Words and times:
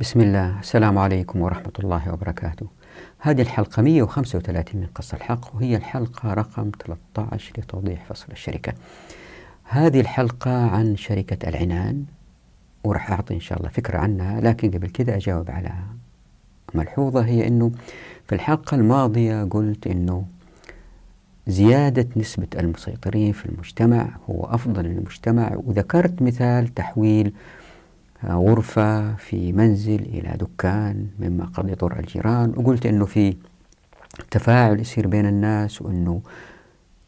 بسم 0.00 0.20
الله. 0.20 0.60
السلام 0.60 0.98
عليكم 0.98 1.40
ورحمة 1.40 1.72
الله 1.78 2.12
وبركاته. 2.12 2.66
هذه 3.18 3.42
الحلقة 3.42 3.82
135 3.82 4.80
من 4.80 4.86
قص 4.94 5.14
الحق 5.14 5.54
وهي 5.54 5.76
الحلقة 5.76 6.34
رقم 6.34 6.70
13 6.86 7.52
لتوضيح 7.58 8.04
فصل 8.04 8.26
الشركة. 8.32 8.72
هذه 9.64 10.00
الحلقة 10.00 10.66
عن 10.70 10.96
شركة 10.96 11.48
العنان 11.48 12.04
وراح 12.84 13.10
أعطي 13.10 13.34
إن 13.34 13.40
شاء 13.40 13.58
الله 13.58 13.68
فكرة 13.68 13.98
عنها 13.98 14.40
لكن 14.40 14.70
قبل 14.70 14.88
كده 14.88 15.16
أجاوب 15.16 15.50
على 15.50 15.72
ملحوظة 16.74 17.24
هي 17.24 17.46
أنه 17.46 17.72
في 18.26 18.34
الحلقة 18.34 18.74
الماضية 18.74 19.44
قلت 19.44 19.86
أنه 19.86 20.24
زيادة 21.46 22.08
نسبة 22.16 22.48
المسيطرين 22.58 23.32
في 23.32 23.46
المجتمع 23.46 24.08
هو 24.30 24.44
أفضل 24.44 24.82
للمجتمع 24.84 25.52
وذكرت 25.56 26.22
مثال 26.22 26.68
تحويل 26.74 27.32
غرفة 28.30 29.14
في 29.14 29.52
منزل 29.52 30.00
إلى 30.00 30.36
دكان 30.40 31.06
مما 31.20 31.44
قد 31.44 31.68
يضر 31.68 31.98
الجيران. 31.98 32.52
وقلت 32.56 32.86
أنه 32.86 33.04
في 33.04 33.36
تفاعل 34.30 34.80
يصير 34.80 35.06
بين 35.06 35.26
الناس 35.26 35.82
وأنه 35.82 36.20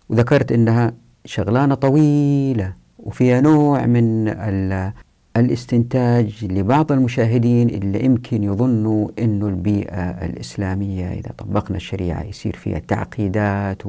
وذكرت 0.09 0.53
أنها 0.53 0.93
شغلانة 1.25 1.75
طويلة 1.75 2.73
وفيها 2.99 3.41
نوع 3.41 3.87
من 3.87 4.29
الاستنتاج 5.37 6.45
لبعض 6.45 6.93
المشاهدين 6.93 7.69
اللي 7.69 8.05
يمكن 8.05 8.45
يظنوا 8.45 9.09
أنه 9.19 9.49
البيئة 9.49 10.03
الإسلامية 10.11 11.13
إذا 11.13 11.31
طبقنا 11.39 11.77
الشريعة 11.77 12.23
يصير 12.23 12.57
فيها 12.57 12.79
تعقيدات 12.79 13.83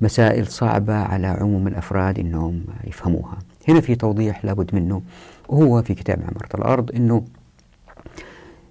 ومسائل 0.00 0.46
صعبة 0.46 0.94
على 0.94 1.26
عموم 1.26 1.66
الأفراد 1.66 2.18
أنهم 2.18 2.64
يفهموها. 2.86 3.38
هنا 3.68 3.80
في 3.80 3.94
توضيح 3.94 4.44
لابد 4.44 4.74
منه. 4.74 5.02
وهو 5.48 5.82
في 5.82 5.94
كتاب 5.94 6.18
عمارة 6.20 6.56
الأرض 6.56 6.90
أنه 6.94 7.24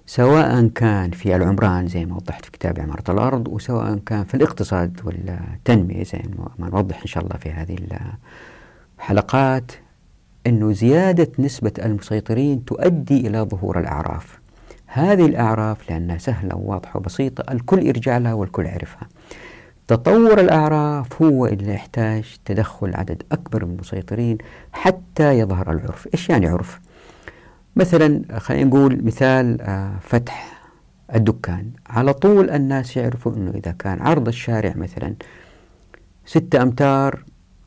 سواء 0.06 0.68
كان 0.68 1.10
في 1.10 1.36
العمران 1.36 1.88
زي 1.88 2.04
ما 2.04 2.16
وضحت 2.16 2.44
في 2.44 2.50
كتاب 2.50 2.80
عمارة 2.80 3.10
الأرض 3.10 3.48
وسواء 3.48 3.98
كان 4.06 4.24
في 4.24 4.34
الاقتصاد 4.34 5.00
والتنمية 5.04 6.04
زي 6.04 6.22
ما 6.58 6.68
نوضح 6.68 7.00
إن 7.00 7.06
شاء 7.06 7.24
الله 7.24 7.36
في 7.36 7.50
هذه 7.50 7.76
الحلقات 8.98 9.72
أنه 10.46 10.72
زيادة 10.72 11.28
نسبة 11.38 11.72
المسيطرين 11.78 12.64
تؤدي 12.64 13.26
إلى 13.26 13.40
ظهور 13.40 13.80
الأعراف. 13.80 14.38
هذه 14.86 15.26
الأعراف 15.26 15.90
لأنها 15.90 16.18
سهلة 16.18 16.56
وواضحة 16.56 16.98
وبسيطة 16.98 17.52
الكل 17.52 17.86
يرجع 17.86 18.18
لها 18.18 18.34
والكل 18.34 18.66
يعرفها. 18.66 19.08
تطور 19.88 20.40
الأعراف 20.40 21.22
هو 21.22 21.46
اللي 21.46 21.74
يحتاج 21.74 22.36
تدخل 22.44 22.94
عدد 22.94 23.22
أكبر 23.32 23.64
من 23.64 23.72
المسيطرين 23.72 24.38
حتى 24.72 25.38
يظهر 25.38 25.72
العرف 25.72 26.08
إيش 26.14 26.28
يعني 26.28 26.46
عرف؟ 26.46 26.80
مثلا 27.76 28.38
خلينا 28.38 28.64
نقول 28.64 29.04
مثال 29.04 29.60
آه، 29.60 29.92
فتح 30.02 30.62
الدكان 31.14 31.70
على 31.86 32.12
طول 32.12 32.50
الناس 32.50 32.96
يعرفوا 32.96 33.32
أنه 33.32 33.50
إذا 33.50 33.70
كان 33.70 34.02
عرض 34.02 34.28
الشارع 34.28 34.72
مثلا 34.76 35.14
ستة 36.26 36.62
أمتار 36.62 37.24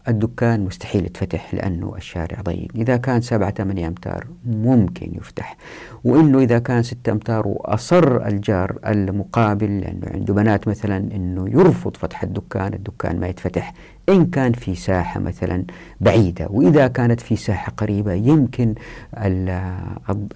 الدكان 0.08 0.66
مستحيل 0.66 1.06
يتفتح 1.06 1.54
لأنه 1.54 1.96
الشارع 1.98 2.42
ضيق. 2.42 2.68
إذا 2.76 2.98
كان 2.98 3.22
سبعة 3.22 3.52
ثمانية 3.52 3.88
أمتار 3.88 4.28
ممكن 4.46 5.16
يفتح. 5.16 5.58
وإنه 6.04 6.40
إذا 6.40 6.60
كان 6.60 6.84
ستة 6.84 7.12
أمتار 7.12 7.48
وأصر 7.48 8.28
الجار 8.28 8.80
المقابل 8.86 9.80
لأنه 9.80 10.08
عنده 10.14 10.34
بنات 10.34 10.68
مثلا 10.68 10.98
أنه 10.98 11.50
يرفض 11.50 11.98
فتح 11.98 12.24
الدكان 12.24 12.74
الدكان 12.74 13.20
ما 13.20 13.28
يتفتح. 13.28 13.74
إن 14.10 14.26
كان 14.26 14.54
في 14.54 14.76
ساحة 14.76 15.20
مثلا 15.20 15.64
بعيدة. 16.02 16.48
وإذا 16.50 16.88
كانت 16.88 17.22
في 17.22 17.36
ساحة 17.36 17.72
قريبة 17.78 18.14
يمكن 18.14 18.76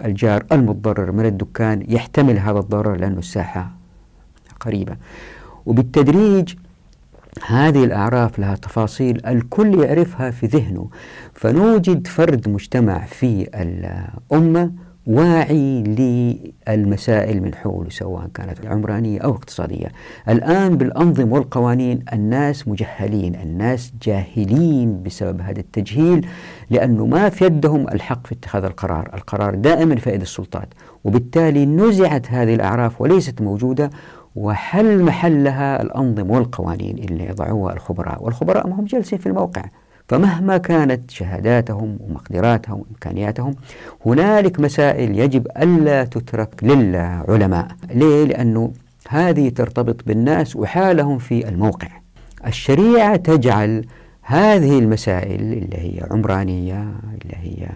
الجار 0.04 0.44
المتضرر 0.52 1.12
من 1.12 1.26
الدكان 1.26 1.84
يحتمل 1.88 2.38
هذا 2.38 2.58
الضرر 2.58 2.96
لأنه 2.96 3.18
الساحة 3.18 3.70
قريبة. 4.60 4.96
وبالتدريج 5.66 6.54
هذه 7.46 7.84
الأعراف 7.84 8.38
لها 8.38 8.54
تفاصيل 8.56 9.26
الكل 9.26 9.84
يعرفها 9.84 10.30
في 10.30 10.46
ذهنه 10.46 10.88
فنوجد 11.34 12.06
فرد 12.06 12.48
مجتمع 12.48 13.04
في 13.04 13.48
الأمة 13.54 14.72
واعي 15.06 15.82
للمسائل 16.68 17.42
من 17.42 17.54
حوله 17.54 17.90
سواء 17.90 18.28
كانت 18.34 18.66
عمرانية 18.66 19.20
أو 19.20 19.30
اقتصادية 19.30 19.86
الآن 20.28 20.76
بالأنظمة 20.76 21.34
والقوانين 21.34 22.04
الناس 22.12 22.68
مجهلين 22.68 23.34
الناس 23.34 23.92
جاهلين 24.02 25.02
بسبب 25.02 25.40
هذا 25.40 25.60
التجهيل 25.60 26.26
لأنه 26.70 27.06
ما 27.06 27.28
في 27.28 27.44
يدهم 27.44 27.88
الحق 27.88 28.26
في 28.26 28.32
اتخاذ 28.34 28.64
القرار. 28.64 29.10
القرار 29.14 29.54
دائما 29.54 29.96
في 29.96 30.10
يد 30.10 30.20
السلطات 30.20 30.68
وبالتالي 31.04 31.66
نزعت 31.66 32.30
هذه 32.30 32.54
الأعراف 32.54 33.00
وليست 33.00 33.42
موجودة 33.42 33.90
وحل 34.36 35.02
محلها 35.02 35.82
الأنظمة 35.82 36.34
والقوانين 36.34 36.98
اللي 36.98 37.26
يضعوها 37.26 37.72
الخبراء. 37.72 38.24
والخبراء 38.24 38.66
ما 38.66 38.74
هم 38.74 38.84
جالسين 38.84 39.18
في 39.18 39.26
الموقع. 39.26 39.62
فمهما 40.08 40.56
كانت 40.58 41.10
شهاداتهم 41.10 41.98
ومقدراتهم 42.00 42.80
وإمكانياتهم 42.80 43.54
هنالك 44.06 44.60
مسائل 44.60 45.18
يجب 45.18 45.46
ألا 45.56 46.04
تترك 46.04 46.64
للعلماء. 46.64 47.68
ليه؟ 47.90 48.24
لأنه 48.24 48.72
هذه 49.08 49.48
ترتبط 49.48 50.04
بالناس 50.06 50.56
وحالهم 50.56 51.18
في 51.18 51.48
الموقع. 51.48 51.88
الشريعة 52.46 53.16
تجعل 53.16 53.84
هذه 54.22 54.78
المسائل 54.78 55.40
اللي 55.40 55.76
هي 55.76 56.06
عمرانية 56.10 56.82
اللي 57.22 57.36
هي 57.36 57.68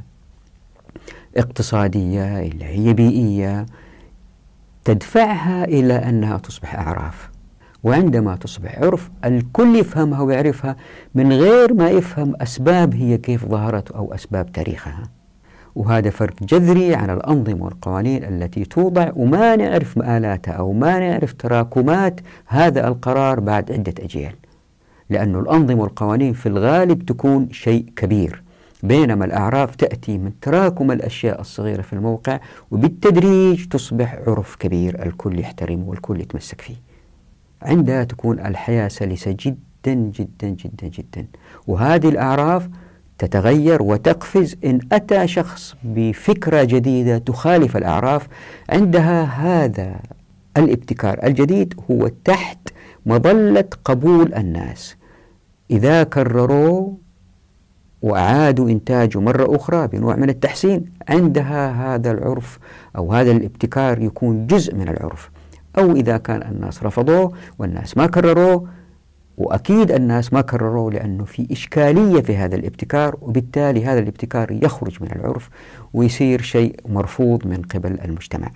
اقتصادية 1.36 2.38
اللي 2.38 2.64
هي 2.64 2.92
بيئية 2.92 3.66
تدفعها 4.88 5.65
إلى 5.65 5.94
أنها 5.94 6.38
تصبح 6.38 6.75
أعراف. 6.75 7.31
وعندما 7.82 8.37
تصبح 8.37 8.78
عرف 8.78 9.10
الكل 9.25 9.76
يفهمها 9.76 10.21
ويعرفها 10.21 10.76
من 11.15 11.32
غير 11.32 11.75
ما 11.75 11.91
يفهم 11.91 12.34
أسباب 12.41 12.94
هي 12.94 13.19
كيف 13.19 13.47
ظهرت 13.47 13.91
أو 13.91 14.15
أسباب 14.15 14.53
تاريخها. 14.53 15.03
وهذا 15.75 16.10
فرق 16.10 16.34
جذري 16.43 16.94
عن 16.94 17.10
الأنظمة 17.10 17.65
والقوانين 17.65 18.25
التي 18.25 18.65
توضع 18.65 19.10
وما 19.16 19.56
نعرف 19.56 19.99
مآلاتها 19.99 20.53
أو 20.53 20.72
ما 20.72 20.99
نعرف 20.99 21.32
تراكمات 21.32 22.20
هذا 22.47 22.88
القرار 22.88 23.41
بعد 23.41 23.72
عدة 23.72 23.94
أجيال. 24.00 24.34
لأن 25.10 25.37
الأنظمة 25.37 25.82
والقوانين 25.82 26.32
في 26.32 26.47
الغالب 26.47 27.06
تكون 27.06 27.49
شيء 27.53 27.84
كبير. 27.97 28.43
بينما 28.82 29.24
الأعراف 29.24 29.76
تأتي 29.76 30.18
من 30.18 30.32
تراكم 30.40 30.92
الأشياء 30.92 31.40
الصغيرة 31.40 31.82
في 31.82 31.92
الموقع 31.92 32.40
وبالتدريج 32.70 33.68
تصبح 33.68 34.18
عرف 34.26 34.56
كبير 34.56 35.06
الكل 35.06 35.38
يحترمه 35.38 35.88
والكل 35.88 36.20
يتمسك 36.20 36.60
فيه. 36.60 36.76
عندها 37.62 38.04
تكون 38.04 38.40
الحياة 38.40 38.88
سلسة 38.88 39.36
جدا 39.40 39.94
جدا 39.94 40.48
جدا 40.48 40.86
جدا. 40.88 41.26
وهذه 41.66 42.08
الأعراف 42.08 42.68
تتغير 43.18 43.82
وتقفز 43.82 44.56
إن 44.64 44.80
أتى 44.92 45.28
شخص 45.28 45.74
بفكرة 45.84 46.64
جديدة 46.64 47.18
تخالف 47.18 47.76
الأعراف 47.76 48.28
عندها 48.70 49.22
هذا 49.22 50.00
الابتكار 50.56 51.20
الجديد 51.24 51.74
هو 51.90 52.08
تحت 52.24 52.58
مظلة 53.06 53.68
قبول 53.84 54.34
الناس. 54.34 54.96
إذا 55.70 56.02
كرروا 56.02 56.92
وأعادوا 58.03 58.70
إنتاجه 58.70 59.20
مرة 59.20 59.56
أخرى 59.56 59.86
بنوع 59.86 60.16
من 60.16 60.28
التحسين 60.31 60.84
عندها 61.09 61.94
هذا 61.94 62.10
العرف 62.10 62.59
أو 62.97 63.12
هذا 63.12 63.31
الابتكار 63.31 64.03
يكون 64.03 64.47
جزء 64.47 64.75
من 64.75 64.88
العرف. 64.88 65.31
أو 65.78 65.92
إذا 65.92 66.16
كان 66.16 66.42
الناس 66.42 66.82
رفضوه 66.82 67.32
والناس 67.58 67.97
ما 67.97 68.06
كرروه 68.06 68.69
وأكيد 69.38 69.91
الناس 69.91 70.32
ما 70.32 70.41
كرروه 70.41 70.92
لأنه 70.92 71.25
في 71.25 71.47
إشكالية 71.53 72.20
في 72.20 72.37
هذا 72.37 72.56
الابتكار 72.56 73.16
وبالتالي 73.22 73.84
هذا 73.84 73.98
الابتكار 73.98 74.53
يخرج 74.53 75.03
من 75.03 75.12
العرف 75.12 75.50
ويصير 75.94 76.42
شيء 76.42 76.81
مرفوض 76.88 77.47
من 77.47 77.62
قبل 77.62 78.00
المجتمع. 78.04 78.50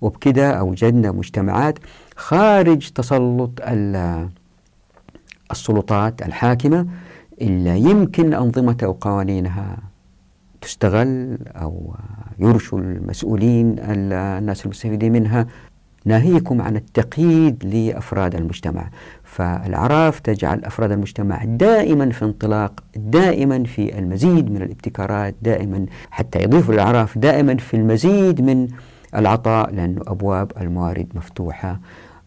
وبكذا 0.00 0.50
أوجدنا 0.50 1.12
مجتمعات 1.12 1.78
خارج 2.16 2.90
تسلط 2.90 3.50
السلطات 5.50 6.22
الحاكمة 6.22 6.86
إلا 7.42 7.76
يمكن 7.76 8.34
أنظمتها 8.34 8.86
وقوانينها 8.86 9.78
تستغل 10.60 11.38
أو 11.46 11.94
يرشوا 12.38 12.78
المسؤولين 12.78 13.76
الناس 13.78 14.64
المستفيدين 14.64 15.12
منها 15.12 15.46
ناهيكم 16.04 16.62
عن 16.62 16.76
التقييد 16.76 17.64
لأفراد 17.64 18.34
المجتمع. 18.34 18.88
فالعراف 19.24 20.20
تجعل 20.20 20.64
أفراد 20.64 20.92
المجتمع 20.92 21.44
دائما 21.44 22.10
في 22.10 22.24
انطلاق 22.24 22.84
دائما 22.96 23.64
في 23.64 23.98
المزيد 23.98 24.50
من 24.50 24.62
الابتكارات 24.62 25.34
دائما 25.42 25.86
حتى 26.10 26.42
يضيفوا 26.42 26.74
الأعراف 26.74 27.18
دائما 27.18 27.56
في 27.56 27.76
المزيد 27.76 28.40
من 28.40 28.68
العطاء 29.14 29.70
لأن 29.74 29.96
أبواب 30.06 30.52
الموارد 30.60 31.06
مفتوحة 31.14 31.80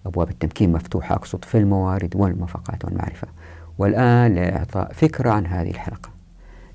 أبواب 0.05 0.29
التمكين 0.29 0.71
مفتوحة 0.71 1.15
أقصد 1.15 1.45
في 1.45 1.57
الموارد 1.57 2.15
والمفاقات 2.15 2.85
والمعرفة. 2.85 3.27
والآن 3.79 4.35
لإعطاء 4.35 4.91
فكرة 4.93 5.29
عن 5.29 5.45
هذه 5.45 5.69
الحلقة. 5.69 6.09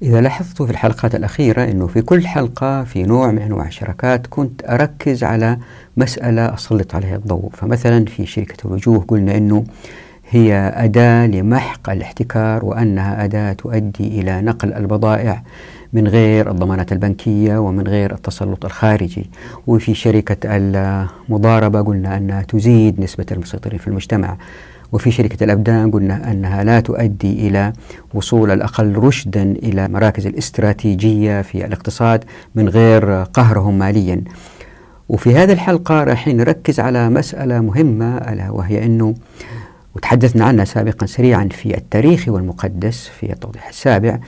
إذا 0.02 0.20
لاحظتوا 0.20 0.66
في 0.66 0.72
الحلقات 0.72 1.14
الأخيرة 1.14 1.64
أنه 1.64 1.86
في 1.86 2.02
كل 2.02 2.26
حلقة 2.26 2.84
في 2.84 3.02
نوع 3.02 3.30
من 3.30 3.38
أنواع 3.42 3.66
الشراكات 3.66 4.26
كنت 4.26 4.64
أركز 4.68 5.24
على 5.24 5.58
مسألة 5.96 6.54
أسلط 6.54 6.94
عليها 6.94 7.16
الضوء. 7.16 7.50
فمثلا 7.52 8.04
في 8.04 8.26
شركة 8.26 8.66
الوجوه 8.66 9.04
قلنا 9.08 9.36
أنه 9.36 9.64
هي 10.30 10.72
أداة 10.76 11.26
لمحق 11.26 11.90
الاحتكار 11.90 12.64
وأنها 12.64 13.24
أداة 13.24 13.52
تؤدي 13.52 14.20
إلى 14.20 14.40
نقل 14.42 14.72
البضائع 14.72 15.42
من 15.92 16.08
غير 16.08 16.50
الضمانات 16.50 16.92
البنكية 16.92 17.58
ومن 17.58 17.86
غير 17.88 18.14
التسلط 18.14 18.64
الخارجي. 18.64 19.30
وفي 19.66 19.94
شركة 19.94 20.36
المضاربة 20.44 21.82
قلنا 21.82 22.16
أنها 22.16 22.42
تزيد 22.42 23.00
نسبة 23.00 23.26
المسيطرين 23.32 23.78
في 23.78 23.88
المجتمع. 23.88 24.36
وفي 24.94 25.10
شركة 25.10 25.44
الأبدان 25.44 25.90
قلنا 25.90 26.30
أنها 26.32 26.64
لا 26.64 26.80
تؤدي 26.80 27.48
إلى 27.48 27.72
وصول 28.14 28.50
الأقل 28.50 28.94
رشدا 28.94 29.42
إلى 29.42 29.88
مراكز 29.88 30.26
الاستراتيجية 30.26 31.42
في 31.42 31.64
الاقتصاد 31.66 32.24
من 32.54 32.68
غير 32.68 33.22
قهرهم 33.22 33.78
ماليا. 33.78 34.24
وفي 35.08 35.34
هذه 35.36 35.52
الحلقة 35.52 36.04
راح 36.04 36.28
نركز 36.28 36.80
على 36.80 37.10
مسألة 37.10 37.60
مهمة 37.60 38.16
ألا 38.16 38.50
وهي 38.50 38.84
أنه 38.84 39.14
وتحدثنا 39.96 40.44
عنها 40.44 40.64
سابقا 40.64 41.06
سريعا 41.06 41.48
في 41.52 41.76
التاريخ 41.76 42.28
والمقدس 42.28 43.08
في 43.08 43.32
التوضيح 43.32 43.68
السابع 43.68 44.18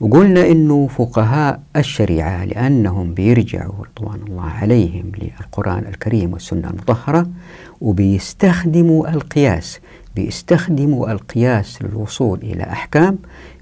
وقلنا 0.00 0.46
إنه 0.46 0.86
فقهاء 0.86 1.60
الشريعة 1.76 2.44
لأنهم 2.44 3.14
بيرجعوا 3.14 3.72
رضوان 3.96 4.20
الله 4.28 4.44
عليهم 4.44 5.12
للقرآن 5.18 5.84
الكريم 5.88 6.32
والسنة 6.32 6.70
المطهرة 6.70 7.26
وبيستخدموا 7.80 9.08
القياس 9.08 9.80
بيستخدموا 10.16 11.12
القياس 11.12 11.82
للوصول 11.82 12.38
إلى 12.42 12.62
أحكام 12.62 13.18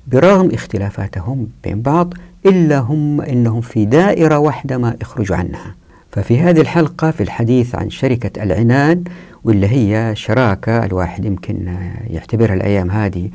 برغم 0.07 0.51
اختلافاتهم 0.53 1.49
بين 1.65 1.83
بعض 1.83 2.15
إلا 2.47 2.79
هم 2.79 3.21
إنهم 3.21 3.61
في 3.61 3.85
دائرة 3.85 4.39
واحدة 4.39 4.79
ما 4.79 4.97
يخرجوا 5.03 5.37
عنها. 5.37 5.75
ففي 6.13 6.41
هذه 6.41 6.61
الحلقة 6.61 7.11
في 7.11 7.23
الحديث 7.23 7.75
عن 7.75 7.91
شركة 7.91 8.43
العنان 8.43 9.05
واللي 9.45 9.69
هي 9.69 10.17
شراكة 10.17 10.85
الواحد 10.85 11.25
يمكن 11.25 11.77
يعتبرها 12.11 12.55
الأيام 12.55 12.91
هذه 12.91 13.31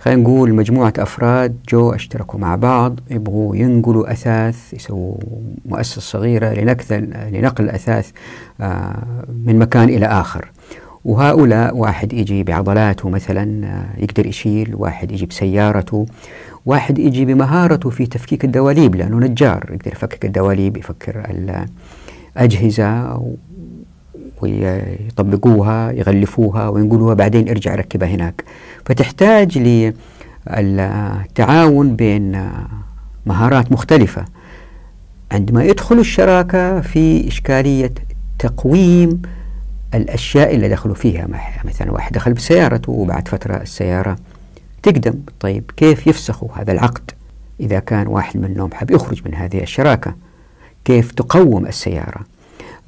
خلينا 0.00 0.22
نقول 0.22 0.54
مجموعة 0.54 0.92
أفراد 0.98 1.56
جو 1.68 1.92
اشتركوا 1.92 2.40
مع 2.40 2.56
بعض 2.56 3.00
يبغوا 3.10 3.56
ينقلوا 3.56 4.12
أثاث 4.12 4.74
يسووا 4.74 5.16
مؤسسة 5.64 6.00
صغيرة 6.00 6.54
لنقل 7.30 7.64
الأثاث 7.64 8.10
آه، 8.60 9.02
من 9.44 9.58
مكان 9.58 9.88
إلى 9.88 10.06
آخر 10.06 10.50
وهؤلاء 11.04 11.76
واحد 11.76 12.12
يجي 12.12 12.42
بعضلاته 12.42 13.08
مثلا 13.08 13.66
آه، 13.66 14.00
يقدر 14.02 14.26
يشيل 14.26 14.74
واحد 14.74 15.12
يجي 15.12 15.26
بسيارته 15.26 16.06
واحد 16.66 16.98
يجي 16.98 17.24
بمهارته 17.24 17.90
في 17.90 18.06
تفكيك 18.06 18.44
الدواليب 18.44 18.94
لأنه 18.94 19.18
نجار 19.18 19.70
يقدر 19.70 19.92
يفكك 19.92 20.24
الدواليب 20.24 20.76
يفكر 20.76 21.24
الأجهزة 22.36 23.20
ويطبقوها 24.42 25.92
يغلفوها 25.92 26.68
وينقلوها 26.68 27.14
بعدين 27.14 27.48
ارجع 27.48 27.74
ركبها 27.74 28.08
هناك. 28.08 28.44
فتحتاج 28.84 29.58
للتعاون 30.48 31.96
بين 31.96 32.50
مهارات 33.26 33.72
مختلفة. 33.72 34.24
عندما 35.32 35.64
يدخل 35.64 35.98
الشراكة 35.98 36.80
في 36.80 37.28
إشكالية 37.28 37.94
تقويم 38.38 39.22
الأشياء 39.94 40.54
اللي 40.54 40.68
دخلوا 40.68 40.94
فيها. 40.94 41.28
مثلا 41.64 41.92
واحد 41.92 42.12
دخل 42.12 42.32
بسيارته 42.32 42.92
وبعد 42.92 43.28
فترة 43.28 43.56
السيارة 43.56 44.16
تقدم. 44.82 45.14
طيب 45.40 45.70
كيف 45.76 46.06
يفسخوا 46.06 46.48
هذا 46.54 46.72
العقد 46.72 47.10
إذا 47.60 47.78
كان 47.78 48.06
واحد 48.06 48.40
منهم 48.40 48.70
حاب 48.72 48.90
يخرج 48.90 49.22
من 49.26 49.34
هذه 49.34 49.62
الشراكة؟ 49.62 50.14
كيف 50.84 51.12
تقوم 51.12 51.66
السيارة؟ 51.66 52.20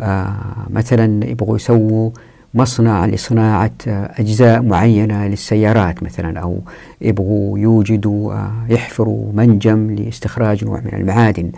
آه 0.00 0.36
مثلا 0.70 1.24
يبغوا 1.30 1.56
يسووا 1.56 2.10
مصنع 2.56 3.06
لصناعة 3.06 3.70
أجزاء 3.86 4.62
معينة 4.62 5.26
للسيارات 5.26 6.02
مثلا 6.02 6.40
أو 6.40 6.60
يبغوا 7.00 7.58
يوجدوا 7.58 8.32
آه 8.32 8.52
يحفروا 8.68 9.32
منجم 9.32 9.90
لاستخراج 9.94 10.64
نوع 10.64 10.80
من 10.80 10.94
المعادن. 10.94 11.50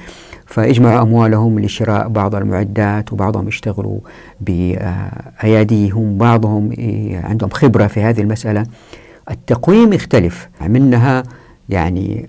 فيجمعوا 0.47 1.03
أموالهم 1.03 1.61
لشراء 1.61 2.09
بعض 2.09 2.35
المعدات 2.35 3.13
وبعضهم 3.13 3.49
يشتغلوا 3.49 3.99
بأياديهم 4.41 6.19
بعضهم 6.19 6.71
عندهم 7.25 7.51
خبرة 7.51 7.87
في 7.87 8.01
هذه 8.01 8.21
المسألة. 8.21 8.67
التقويم 9.31 9.93
يختلف. 9.93 10.49
منها 10.61 11.23
يعني 11.69 12.29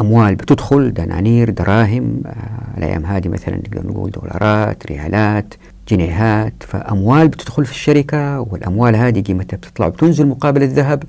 أموال 0.00 0.34
بتدخل 0.34 0.94
دنانير 0.94 1.50
دراهم 1.50 2.22
آه، 2.26 2.78
الأيام 2.78 3.06
هذه 3.06 3.28
مثلا 3.28 3.56
نقدر 3.56 3.86
نقول 3.86 4.10
دولارات 4.10 4.86
ريالات. 4.86 5.54
جنيهات 5.88 6.54
فأموال 6.60 7.28
بتدخل 7.28 7.64
في 7.66 7.72
الشركة 7.72 8.40
والأموال 8.40 8.96
هذه 8.96 9.20
قيمتها 9.20 9.56
بتطلع 9.56 9.88
بتنزل 9.88 10.26
مقابل 10.26 10.62
الذهب. 10.62 11.02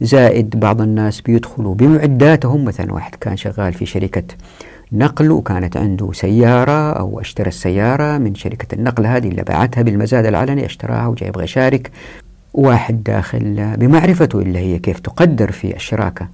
زائد 0.00 0.60
بعض 0.60 0.80
الناس 0.80 1.20
بيدخلوا 1.20 1.74
بمعداتهم 1.74 2.64
مثلا 2.64 2.92
واحد 2.92 3.14
كان 3.14 3.36
شغال 3.36 3.72
في 3.72 3.86
شركة 3.86 4.22
نقل 4.92 5.30
وكانت 5.30 5.76
عنده 5.76 6.12
سيارة 6.12 6.92
أو 6.92 7.20
اشترى 7.20 7.48
السيارة 7.48 8.18
من 8.18 8.34
شركة 8.34 8.74
النقل 8.74 9.06
هذه 9.06 9.28
اللي 9.28 9.42
باعتها 9.42 9.82
بالمزاد 9.82 10.26
العلني 10.26 10.66
اشتراها 10.66 11.06
وجاي 11.06 11.28
يبغى 11.28 11.44
يشارك 11.44 11.90
واحد 12.54 13.02
داخل 13.02 13.76
بمعرفته 13.76 14.38
اللي 14.38 14.58
هي 14.58 14.78
كيف 14.78 14.98
تقدر 15.00 15.52
في 15.52 15.76
الشراكة. 15.76 16.28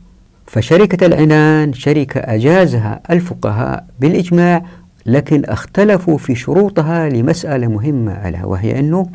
فشركة 0.46 1.06
العنان 1.06 1.72
شركة 1.72 2.20
أجازها 2.20 3.00
الفقهاء 3.10 3.86
بالإجماع 4.00 4.62
لكن 5.06 5.44
اختلفوا 5.44 6.18
في 6.18 6.34
شروطها 6.34 7.08
لمسألة 7.08 7.66
مهمة 7.66 8.28
ألا 8.28 8.44
وهي 8.44 8.78
أنه 8.78 9.06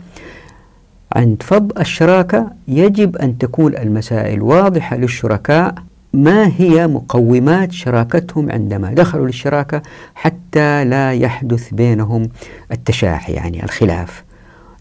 عند 1.16 1.44
فض 1.44 1.80
الشراكة 1.80 2.52
يجب 2.68 3.18
أن 3.18 3.38
تكون 3.38 3.78
المسائل 3.78 4.42
واضحة 4.42 4.98
للشركاء 4.98 5.76
ما 6.14 6.52
هي 6.58 6.88
مقومات 6.88 7.72
شراكتهم 7.72 8.52
عندما 8.52 8.94
دخلوا 8.94 9.26
للشراكة 9.26 9.82
حتى 10.16 10.86
لا 10.86 11.14
يحدث 11.14 11.74
بينهم 11.74 12.30
التشاحي 12.72 13.34
يعني 13.34 13.64
الخلاف 13.64 14.24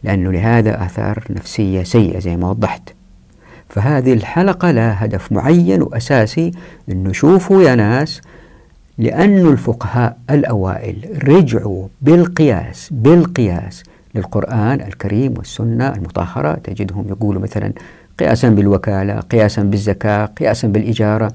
لأنه 0.05 0.32
لهذا 0.32 0.84
آثار 0.84 1.25
نفسية 1.31 1.82
سيئة 1.82 2.19
زي 2.19 2.37
ما 2.37 2.50
وضحت. 2.50 2.82
فهذه 3.69 4.12
الحلقة 4.12 4.70
لها 4.70 5.05
هدف 5.05 5.32
معين 5.32 5.82
وأساسي 5.82 6.50
أنه 6.88 7.12
شوفوا 7.12 7.62
يا 7.62 7.75
ناس 7.75 8.20
لأن 8.99 9.47
الفقهاء 9.47 10.17
الأوائل 10.31 11.29
رجعوا 11.29 11.87
بالقياس 12.03 12.89
بالقياس 12.93 13.83
للقرآن 14.15 14.81
الكريم 14.81 15.34
والسنة 15.37 15.89
المطهرة. 15.89 16.55
تجدهم 16.55 17.08
يقولوا 17.08 17.43
مثلا 17.43 17.72
قياسا 18.19 18.49
بالوكالة 18.49 19.20
قياسا 19.20 19.63
بالزكاة 19.63 20.25
قياسا 20.25 20.69
بالإجارة. 20.69 21.32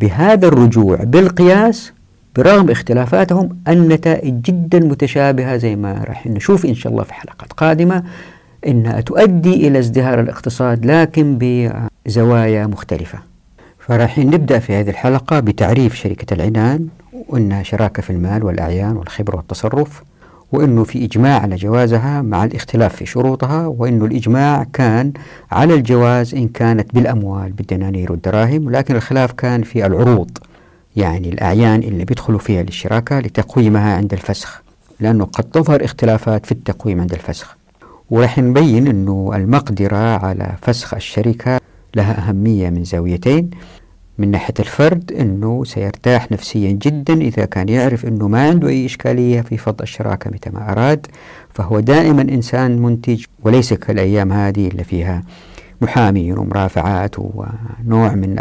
بهذا 0.00 0.48
الرجوع 0.48 0.96
بالقياس 0.96 1.92
برغم 2.36 2.70
اختلافاتهم 2.70 3.58
النتائج 3.68 4.34
جدا 4.40 4.78
متشابهة 4.78 5.56
زي 5.56 5.76
ما 5.76 5.92
راح 5.92 6.26
نشوف 6.26 6.66
إن 6.66 6.74
شاء 6.74 6.92
الله 6.92 7.04
في 7.04 7.14
حلقات 7.14 7.52
قادمة 7.52 8.02
إنها 8.66 9.00
تؤدي 9.00 9.68
إلى 9.68 9.78
ازدهار 9.78 10.20
الاقتصاد 10.20 10.86
لكن 10.86 11.38
بزوايا 12.06 12.66
مختلفة. 12.66 13.35
فراح 13.86 14.18
نبدأ 14.18 14.58
في 14.58 14.74
هذه 14.74 14.90
الحلقة 14.90 15.40
بتعريف 15.40 15.94
شركة 15.94 16.34
العنان 16.34 16.88
وأنها 17.28 17.62
شراكة 17.62 18.02
في 18.02 18.10
المال 18.10 18.44
والأعيان 18.44 18.96
والخبرة 18.96 19.36
والتصرف 19.36 20.02
وأنه 20.52 20.84
في 20.84 21.04
إجماع 21.04 21.40
على 21.40 21.56
جوازها 21.56 22.22
مع 22.22 22.44
الاختلاف 22.44 22.96
في 22.96 23.06
شروطها 23.06 23.66
وأنه 23.66 24.04
الإجماع 24.04 24.66
كان 24.72 25.12
على 25.52 25.74
الجواز 25.74 26.34
إن 26.34 26.48
كانت 26.48 26.94
بالأموال 26.94 27.52
بالدنانير 27.52 28.12
والدراهم 28.12 28.66
ولكن 28.66 28.96
الخلاف 28.96 29.32
كان 29.32 29.62
في 29.62 29.86
العروض 29.86 30.38
يعني 30.96 31.28
الأعيان 31.28 31.82
اللي 31.82 32.04
بيدخلوا 32.04 32.38
فيها 32.38 32.62
للشراكة 32.62 33.18
لتقويمها 33.18 33.96
عند 33.96 34.12
الفسخ 34.12 34.62
لأنه 35.00 35.24
قد 35.24 35.44
تظهر 35.44 35.84
اختلافات 35.84 36.46
في 36.46 36.52
التقويم 36.52 37.00
عند 37.00 37.12
الفسخ. 37.12 37.56
ورح 38.10 38.38
نبين 38.38 38.86
أنه 38.86 39.32
المقدرة 39.34 39.96
على 39.96 40.52
فسخ 40.62 40.94
الشركة 40.94 41.60
لها 41.96 42.28
أهمية 42.28 42.70
من 42.70 42.84
زاويتين. 42.84 43.50
من 44.18 44.30
ناحية 44.30 44.54
الفرد 44.60 45.12
أنه 45.12 45.64
سيرتاح 45.64 46.32
نفسيا 46.32 46.72
جدا 46.72 47.14
إذا 47.14 47.44
كان 47.44 47.68
يعرف 47.68 48.06
أنه 48.06 48.28
ما 48.28 48.48
عنده 48.48 48.68
أي 48.68 48.86
إشكالية 48.86 49.40
في 49.40 49.56
فض 49.56 49.82
الشراكة 49.82 50.30
متى 50.30 50.50
ما 50.50 50.72
أراد 50.72 51.06
فهو 51.54 51.80
دائما 51.80 52.22
إنسان 52.22 52.82
منتج 52.82 53.24
وليس 53.42 53.72
كالأيام 53.74 54.32
هذه 54.32 54.68
اللي 54.68 54.84
فيها 54.84 55.22
محامي 55.80 56.32
ومرافعات 56.32 57.18
ونوع 57.18 58.14
من 58.14 58.38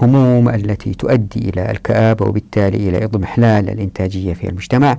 الهموم 0.00 0.48
التي 0.48 0.94
تؤدي 0.94 1.48
إلى 1.48 1.70
الكآبة 1.70 2.26
وبالتالي 2.26 2.88
إلى 2.88 3.04
إضمحلال 3.04 3.70
الإنتاجية 3.70 4.34
في 4.34 4.48
المجتمع. 4.48 4.98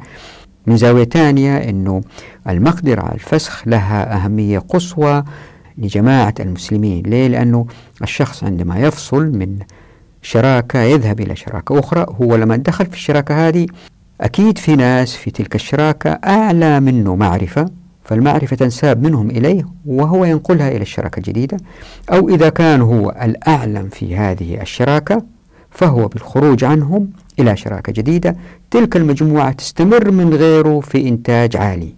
من 0.68 0.78
زاوية 0.78 1.04
ثانية 1.04 1.58
أنه 1.58 2.02
المقدرة 2.50 3.02
على 3.02 3.14
الفسخ 3.16 3.68
لها 3.68 4.16
أهمية 4.16 4.60
قصوى 4.60 5.24
لجماعة 5.80 6.34
المسلمين. 6.40 7.04
ليه؟ 7.04 7.28
لأنه 7.28 7.66
الشخص 8.02 8.44
عندما 8.44 8.80
يفصل 8.80 9.26
من 9.38 9.60
شراكة 10.22 10.80
يذهب 10.80 11.20
إلى 11.20 11.36
شراكة 11.36 11.80
أخرى. 11.80 12.06
هو 12.22 12.36
لما 12.36 12.56
دخل 12.56 12.86
في 12.86 12.94
الشراكة 12.94 13.48
هذه 13.48 13.68
أكيد 14.22 14.58
في 14.58 14.76
ناس 14.76 15.16
في 15.16 15.32
تلك 15.32 15.56
الشراكة 15.56 16.10
أعلى 16.10 16.80
منه 16.80 17.16
معرفة 17.16 17.66
فالمعرفة 18.04 18.56
تنساب 18.56 19.04
منهم 19.04 19.30
إليه 19.30 19.68
وهو 19.86 20.26
ينقلها 20.26 20.70
إلى 20.70 20.82
الشراكة 20.82 21.18
الجديدة. 21.18 21.58
أو 22.12 22.30
إذا 22.30 22.50
كان 22.50 22.82
هو 22.82 23.10
الأعلم 23.22 23.90
في 23.90 24.16
هذه 24.16 24.62
الشراكة 24.62 25.24
فهو 25.70 26.08
بالخروج 26.08 26.64
عنهم 26.64 27.10
إلى 27.40 27.58
شراكة 27.58 27.94
جديدة. 27.94 28.36
تلك 28.72 28.98
المجموعة 28.98 29.52
تستمر 29.52 30.12
من 30.12 30.34
غيره 30.34 30.80
في 30.80 31.08
إنتاج 31.08 31.58
عالي. 31.58 31.96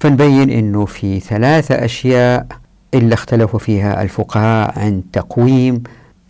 فنبين 0.00 0.50
أنه 0.50 0.84
في 0.84 1.20
ثلاثة 1.20 1.74
أشياء 1.84 2.46
إلا 2.94 3.14
اختلفوا 3.14 3.58
فيها 3.58 4.02
الفقهاء 4.02 4.78
عن 4.78 5.02
تقويم 5.12 5.82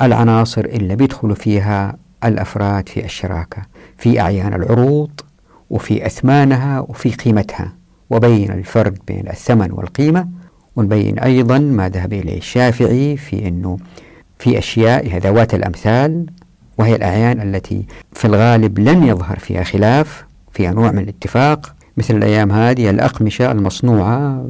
العناصر 0.02 0.64
اللي 0.64 0.96
بيدخلوا 0.96 1.34
فيها 1.34 1.96
الأفراد 2.24 2.88
في 2.88 3.04
الشراكة 3.04 3.62
في 3.98 4.20
أعيان 4.20 4.54
العروض 4.54 5.10
وفي 5.70 6.06
أثمانها 6.06 6.80
وفي 6.80 7.10
قيمتها 7.10 7.72
وبين 8.10 8.52
الفرق 8.52 8.92
بين 9.06 9.28
الثمن 9.28 9.72
والقيمة 9.72 10.28
ونبين 10.76 11.18
أيضا 11.18 11.58
ما 11.58 11.88
ذهب 11.88 12.12
إليه 12.12 12.38
الشافعي 12.38 13.16
في 13.16 13.48
أنه 13.48 13.78
في 14.38 14.58
أشياء 14.58 15.18
ذوات 15.18 15.54
الأمثال 15.54 16.26
وهي 16.78 16.96
الأعيان 16.96 17.40
التي 17.40 17.86
في 18.12 18.24
الغالب 18.24 18.78
لن 18.78 19.04
يظهر 19.04 19.38
فيها 19.38 19.62
خلاف 19.62 20.24
فيها 20.52 20.72
نوع 20.72 20.92
من 20.92 20.98
الاتفاق 20.98 21.74
مثل 21.96 22.16
الأيام 22.16 22.52
هذه 22.52 22.90
الأقمشة 22.90 23.52
المصنوعة 23.52 24.46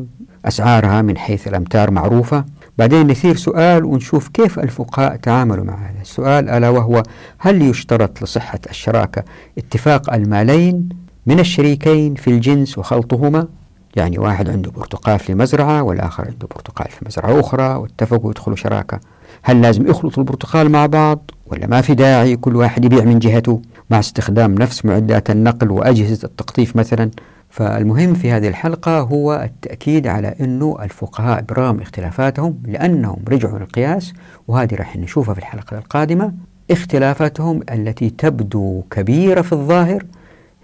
أسعارها 0.48 1.02
من 1.02 1.18
حيث 1.18 1.48
الأمتار 1.48 1.90
معروفة. 1.90 2.44
بعدين 2.78 3.06
نثير 3.06 3.36
سؤال 3.36 3.84
ونشوف 3.84 4.28
كيف 4.28 4.58
الفقهاء 4.58 5.16
تعاملوا 5.16 5.64
مع 5.64 5.74
هذا 5.74 6.00
السؤال 6.00 6.48
ألا 6.48 6.68
وهو 6.68 7.02
هل 7.38 7.62
يشترط 7.62 8.22
لصحة 8.22 8.60
الشراكة 8.70 9.24
اتفاق 9.58 10.14
المالين 10.14 10.88
من 11.26 11.40
الشريكين 11.40 12.14
في 12.14 12.30
الجنس 12.30 12.78
وخلطهما؟ 12.78 13.48
يعني 13.96 14.18
واحد 14.18 14.50
عنده 14.50 14.70
برتقال 14.70 15.18
في 15.18 15.34
مزرعة 15.34 15.82
والآخر 15.82 16.24
عنده 16.24 16.48
برتقال 16.54 16.88
في 16.90 17.04
مزرعة 17.06 17.40
أخرى 17.40 17.74
واتفقوا 17.74 18.30
يدخلوا 18.30 18.56
شراكة. 18.56 19.00
هل 19.42 19.62
لازم 19.62 19.86
يخلطوا 19.86 20.22
البرتقال 20.22 20.70
مع 20.70 20.86
بعض 20.86 21.30
ولا 21.46 21.66
ما 21.66 21.80
في 21.80 21.94
داعي 21.94 22.36
كل 22.36 22.56
واحد 22.56 22.84
يبيع 22.84 23.04
من 23.04 23.18
جهته؟ 23.18 23.62
مع 23.90 23.98
استخدام 23.98 24.54
نفس 24.54 24.84
معدات 24.84 25.30
النقل 25.30 25.70
وأجهزة 25.70 26.24
التقطيف 26.28 26.76
مثلا 26.76 27.10
فالمهم 27.56 28.14
في 28.14 28.32
هذه 28.32 28.48
الحلقة 28.48 29.00
هو 29.00 29.34
التأكيد 29.44 30.06
على 30.06 30.34
أنه 30.40 30.76
الفقهاء 30.82 31.42
برغم 31.42 31.80
اختلافاتهم 31.80 32.62
لأنهم 32.66 33.24
رجعوا 33.28 33.58
للقياس 33.58 34.12
وهذه 34.48 34.74
راح 34.74 34.96
نشوفها 34.96 35.34
في 35.34 35.40
الحلقة 35.40 35.78
القادمة. 35.78 36.32
اختلافاتهم 36.70 37.60
التي 37.72 38.10
تبدو 38.10 38.82
كبيرة 38.90 39.42
في 39.42 39.52
الظاهر 39.52 40.04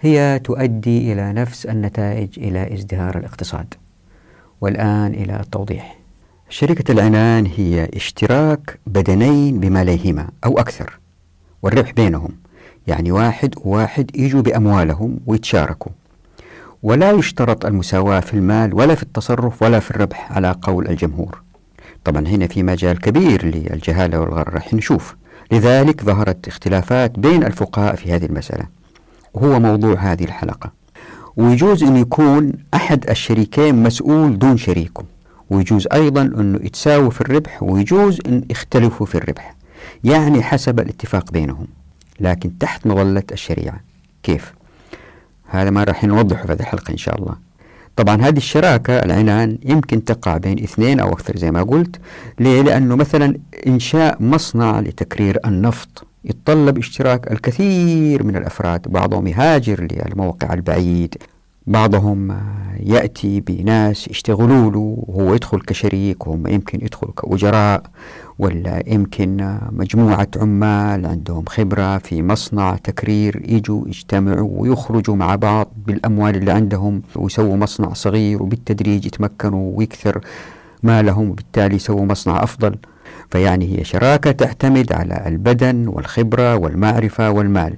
هي 0.01 0.39
تؤدي 0.43 1.13
إلى 1.13 1.33
نفس 1.33 1.65
النتائج 1.65 2.29
إلى 2.37 2.73
ازدهار 2.73 3.17
الاقتصاد. 3.17 3.73
والآن 4.61 5.13
إلى 5.13 5.39
التوضيح. 5.39 5.97
شركة 6.49 6.91
العنان 6.91 7.45
هي 7.45 7.89
اشتراك 7.93 8.79
بدنين 8.87 9.59
بماليهما 9.59 10.27
أو 10.45 10.59
أكثر 10.59 10.99
والربح 11.61 11.91
بينهم 11.91 12.29
يعني 12.87 13.11
واحد 13.11 13.55
وواحد 13.57 14.11
يجوا 14.15 14.41
بأموالهم 14.41 15.19
ويتشاركوا. 15.25 15.91
ولا 16.83 17.11
يشترط 17.11 17.65
المساواة 17.65 18.19
في 18.19 18.33
المال 18.33 18.73
ولا 18.73 18.95
في 18.95 19.03
التصرف 19.03 19.61
ولا 19.61 19.79
في 19.79 19.91
الربح 19.91 20.31
على 20.31 20.55
قول 20.61 20.87
الجمهور. 20.87 21.41
طبعا 22.03 22.27
هنا 22.27 22.47
في 22.47 22.63
مجال 22.63 22.99
كبير 22.99 23.45
للجهالة 23.45 24.19
والغر 24.19 24.53
رح 24.53 24.73
نشوف. 24.73 25.15
لذلك 25.51 26.03
ظهرت 26.03 26.47
اختلافات 26.47 27.19
بين 27.19 27.43
الفقهاء 27.43 27.95
في 27.95 28.13
هذه 28.13 28.25
المسألة. 28.25 28.65
وهو 29.33 29.59
موضوع 29.59 29.95
هذه 29.95 30.23
الحلقة. 30.23 30.71
ويجوز 31.37 31.83
أن 31.83 31.97
يكون 31.97 32.53
أحد 32.73 33.09
الشريكين 33.09 33.83
مسؤول 33.83 34.39
دون 34.39 34.57
شريكه 34.57 35.03
ويجوز 35.49 35.87
أيضا 35.93 36.21
أنه 36.21 36.59
يتساووا 36.63 37.09
في 37.09 37.21
الربح 37.21 37.63
ويجوز 37.63 38.19
أن 38.27 38.43
يختلفوا 38.49 39.05
في 39.05 39.15
الربح. 39.15 39.55
يعني 40.03 40.43
حسب 40.43 40.79
الاتفاق 40.79 41.31
بينهم. 41.31 41.67
لكن 42.19 42.57
تحت 42.57 42.87
مظلة 42.87 43.23
الشريعة. 43.31 43.79
كيف؟ 44.23 44.53
هذا 45.55 45.69
ما 45.69 45.83
راح 45.83 46.03
نوضحه 46.03 46.45
في 46.45 46.51
هذه 46.51 46.59
الحلقة 46.59 46.91
إن 46.91 46.97
شاء 46.97 47.19
الله. 47.19 47.35
طبعا 47.95 48.21
هذه 48.21 48.37
الشراكة 48.37 48.93
العنان 48.93 49.57
يمكن 49.65 50.05
تقع 50.05 50.37
بين 50.37 50.63
اثنين 50.63 50.99
أو 50.99 51.13
أكثر 51.13 51.37
زي 51.37 51.51
ما 51.51 51.63
قلت. 51.63 51.99
ليه؟ 52.39 52.61
لأنه 52.61 52.95
مثلا 52.95 53.37
إنشاء 53.67 54.23
مصنع 54.23 54.79
لتكرير 54.79 55.39
النفط 55.45 56.07
يتطلب 56.25 56.77
اشتراك 56.77 57.31
الكثير 57.31 58.23
من 58.23 58.35
الأفراد. 58.35 58.81
بعضهم 58.87 59.27
يهاجر 59.27 59.87
للموقع 59.91 60.53
البعيد. 60.53 61.15
بعضهم 61.67 62.37
يأتي 62.79 63.39
بناس 63.39 64.07
يشتغلوا 64.07 64.71
له 64.71 64.95
وهو 65.07 65.33
يدخل 65.33 65.61
كشريك 65.61 66.27
وهم 66.27 66.47
يمكن 66.47 66.79
يدخلوا 66.85 67.13
كأجراء 67.13 67.83
ولا 68.39 68.83
يمكن 68.87 69.57
مجموعة 69.71 70.27
عمال 70.37 71.05
عندهم 71.05 71.45
خبرة 71.45 71.97
في 71.97 72.23
مصنع 72.23 72.75
تكرير 72.75 73.41
يجوا 73.47 73.87
يجتمعوا 73.87 74.49
ويخرجوا 74.53 75.15
مع 75.15 75.35
بعض 75.35 75.67
بالأموال 75.87 76.35
اللي 76.35 76.51
عندهم 76.51 77.01
ويسووا 77.15 77.57
مصنع 77.57 77.93
صغير 77.93 78.43
وبالتدريج 78.43 79.05
يتمكنوا 79.05 79.77
ويكثر 79.77 80.21
مالهم 80.83 81.29
وبالتالي 81.29 81.75
يسووا 81.75 82.05
مصنع 82.05 82.43
أفضل. 82.43 82.75
فيعني 83.29 83.79
هي 83.79 83.83
شراكة 83.83 84.31
تعتمد 84.31 84.93
على 84.93 85.23
البدن 85.27 85.87
والخبرة 85.87 86.55
والمعرفة 86.55 87.31
والمال. 87.31 87.75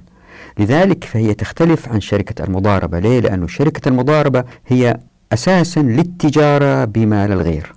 لذلك 0.58 1.04
فهي 1.04 1.34
تختلف 1.34 1.88
عن 1.88 2.00
شركة 2.00 2.44
المضاربة. 2.44 2.98
ليه؟ 2.98 3.20
لأن 3.20 3.48
شركة 3.48 3.88
المضاربة 3.88 4.44
هي 4.66 4.96
أساسا 5.32 5.80
للتجارة 5.80 6.84
بمال 6.84 7.32
الغير. 7.32 7.72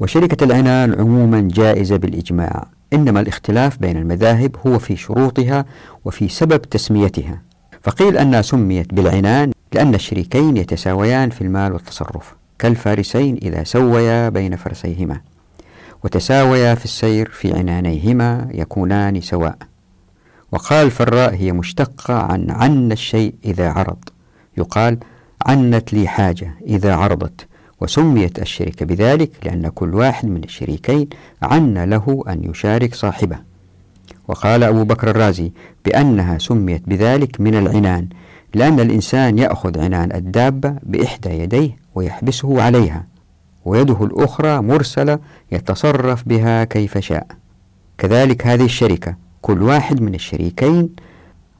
وشركة 0.00 0.44
العنان 0.44 1.00
عموما 1.00 1.48
جائزة 1.52 1.96
بالإجماع. 1.96 2.66
إنما 2.92 3.20
الاختلاف 3.20 3.78
بين 3.78 3.96
المذاهب 3.96 4.56
هو 4.66 4.78
في 4.78 4.96
شروطها 4.96 5.64
وفي 6.04 6.28
سبب 6.28 6.62
تسميتها. 6.62 7.42
فقيل 7.82 8.18
أنها 8.18 8.42
سميت 8.42 8.94
بالعنان 8.94 9.52
لأن 9.72 9.94
الشريكين 9.94 10.56
يتساويان 10.56 11.30
في 11.30 11.40
المال 11.40 11.72
والتصرف. 11.72 12.34
كالفارسين 12.58 13.38
إذا 13.42 13.64
سويا 13.64 14.28
بين 14.28 14.56
فرسيهما 14.56 15.20
وتساويا 16.04 16.74
في 16.74 16.84
السير 16.84 17.28
في 17.28 17.58
عنانيهما 17.58 18.48
يكونان 18.54 19.20
سواء. 19.20 19.56
وقال 20.52 20.90
فراء 20.90 21.34
هي 21.34 21.52
مشتقة 21.52 22.14
عن 22.14 22.50
عن 22.50 22.92
الشيء 22.92 23.34
إذا 23.44 23.70
عرض. 23.70 23.98
يقال 24.58 24.98
عنت 25.46 25.92
لي 25.92 26.08
حاجة 26.08 26.54
إذا 26.66 26.94
عرضت 26.94 27.46
وسميت 27.80 28.38
الشركة 28.38 28.86
بذلك 28.86 29.30
لأن 29.44 29.68
كل 29.68 29.94
واحد 29.94 30.28
من 30.28 30.44
الشريكين 30.44 31.08
عن 31.42 31.78
له 31.78 32.24
أن 32.28 32.50
يشارك 32.50 32.94
صاحبه. 32.94 33.38
وقال 34.28 34.62
أبو 34.62 34.84
بكر 34.84 35.10
الرازي 35.10 35.52
بأنها 35.84 36.38
سميت 36.38 36.82
بذلك 36.86 37.40
من 37.40 37.54
العنان 37.54 38.08
لأن 38.54 38.80
الإنسان 38.80 39.38
يأخذ 39.38 39.80
عنان 39.80 40.12
الدابة 40.12 40.74
بإحدى 40.82 41.30
يديه 41.30 41.78
ويحبسه 41.94 42.62
عليها 42.62 43.06
ويده 43.64 44.04
الأخرى 44.04 44.60
مرسلة 44.60 45.18
يتصرف 45.52 46.28
بها 46.28 46.64
كيف 46.64 46.98
شاء. 46.98 47.26
كذلك 47.98 48.46
هذه 48.46 48.64
الشركة. 48.64 49.29
كل 49.42 49.62
واحد 49.62 50.00
من 50.02 50.14
الشريكين 50.14 50.88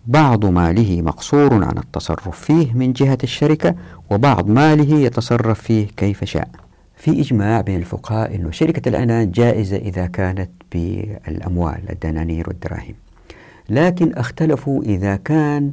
بعض 0.07 0.47
ماله 0.47 1.03
مقصور 1.03 1.65
عن 1.65 1.79
التصرف 1.79 2.41
فيه 2.41 2.73
من 2.73 2.93
جهة 2.93 3.19
الشركة 3.23 3.75
وبعض 4.11 4.49
ماله 4.49 4.95
يتصرف 4.95 5.61
فيه 5.61 5.87
كيف 5.97 6.25
شاء. 6.25 6.49
في 6.97 7.21
إجماع 7.21 7.61
بين 7.61 7.77
الفقهاء 7.77 8.35
أن 8.35 8.53
شركة 8.53 8.89
العنان 8.89 9.31
جائزة 9.31 9.77
إذا 9.77 10.07
كانت 10.07 10.51
بالأموال 10.73 11.91
الدنانير 11.91 12.49
والدراهم. 12.49 12.95
لكن 13.69 14.13
اختلفوا 14.15 14.83
إذا 14.83 15.17
كان 15.17 15.73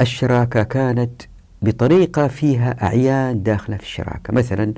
الشراكة 0.00 0.62
كانت 0.62 1.22
بطريقة 1.62 2.28
فيها 2.28 2.84
أعيان 2.84 3.42
داخلة 3.42 3.76
في 3.76 3.82
الشراكة. 3.82 4.32
مثلا 4.34 4.74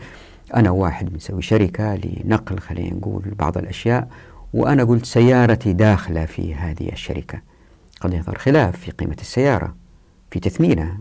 أنا 0.57 0.71
واحد 0.71 1.13
بنسوي 1.13 1.43
شركة 1.43 1.95
لنقل 1.95 2.59
خلينا 2.59 2.97
نقول 2.97 3.23
بعض 3.39 3.59
الأشياء 3.59 4.09
وأنا 4.53 4.85
قلت 4.85 5.07
سيارتي 5.07 5.73
داخلة 5.73 6.25
في 6.25 6.55
هذه 6.55 6.93
الشركة. 6.93 7.41
قد 8.01 8.15
يظهر 8.15 8.39
خلاف 8.39 8.77
في 8.77 8.91
قيمة 8.91 9.17
السيارة 9.21 9.75
في 10.31 10.41
تثمينها 10.41 10.99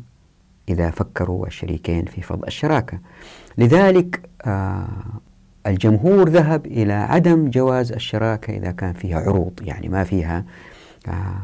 إذا 0.70 0.90
فكروا 0.90 1.48
الشريكين 1.48 2.06
في 2.06 2.22
فض 2.22 2.46
الشراكة. 2.46 3.00
لذلك 3.58 4.30
آه 4.46 4.88
الجمهور 5.68 6.30
ذهب 6.30 6.66
إلى 6.66 6.94
عدم 6.94 7.50
جواز 7.50 7.92
الشراكة 7.92 8.58
إذا 8.58 8.72
كان 8.72 8.94
فيها 8.94 9.20
عروض 9.20 9.60
يعني 9.62 9.90
ما 9.90 10.04
فيها 10.04 10.46
آه 11.08 11.36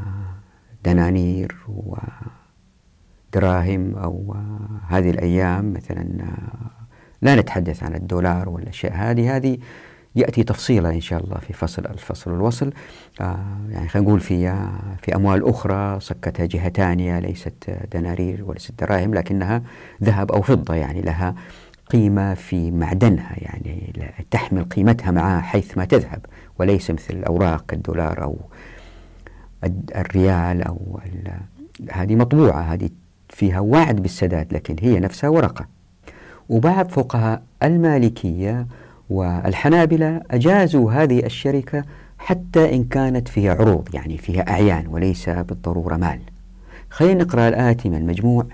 دنانير 0.86 1.56
ودراهم 3.34 3.96
أو 3.96 4.36
آه 4.36 4.96
هذه 4.96 5.10
الأيام 5.10 5.74
مثلا 5.74 6.02
آه 6.02 6.70
لا 7.22 7.36
نتحدث 7.36 7.84
عن 7.84 7.96
الدولار 7.96 8.50
والأشياء 8.50 8.94
هذه 8.96 9.36
هذه 9.36 9.58
يأتي 10.16 10.44
تفصيلا 10.44 10.90
إن 10.90 11.02
شاء 11.02 11.24
الله 11.24 11.38
في 11.38 11.54
فصل 11.54 11.86
الفصل 11.86 12.32
والوصل 12.32 12.74
آه 13.22 13.38
يعني 13.70 13.88
خلينا 13.88 14.08
نقول 14.08 14.20
في 14.20 14.68
في 15.02 15.16
أموال 15.16 15.50
أخرى 15.50 16.00
صكتها 16.00 16.46
جهة 16.46 16.70
ثانية 16.70 17.20
ليست 17.20 17.78
دنانير 17.94 18.44
وليست 18.46 18.72
دراهم 18.80 19.14
لكنها 19.14 19.62
ذهب 20.04 20.32
أو 20.32 20.42
فضة 20.42 20.76
يعني 20.76 21.02
لها 21.02 21.36
قيمة 21.92 22.34
في 22.34 22.72
معدنها 22.72 23.36
يعني 23.38 23.94
تحمل 24.32 24.64
قيمتها 24.64 25.12
معها 25.12 25.42
حيث 25.42 25.78
ما 25.78 25.86
تذهب 25.86 26.26
وليس 26.60 26.92
مثل 26.92 27.14
الأوراق 27.14 27.66
كالدولار 27.66 28.24
أو 28.24 28.38
الريال 29.96 30.62
أو 30.62 31.00
هذه 31.92 32.16
مطبوعة 32.16 32.62
هذه 32.62 32.90
فيها 33.30 33.60
وعد 33.60 33.96
بالسداد 34.02 34.54
لكن 34.54 34.76
هي 34.80 35.00
نفسها 35.00 35.30
ورقة. 35.30 35.68
وبعض 36.50 36.90
فقهاء 36.90 37.44
المالكية 37.64 38.68
والحنابلة 39.12 40.22
أجازوا 40.32 40.92
هذه 40.92 41.26
الشركة 41.26 41.84
حتى 42.20 42.76
إن 42.76 42.84
كانت 42.84 43.28
فيها 43.28 43.54
عروض 43.54 43.88
يعني 43.94 44.18
فيها 44.18 44.50
أعيان 44.50 44.88
وليس 44.88 45.30
بالضرورة 45.30 45.96
مال. 45.96 46.20
خلينا 46.90 47.24
نقرأ 47.24 47.48
الآتي 47.48 47.90
من 47.90 47.98
المجموع. 47.98 48.46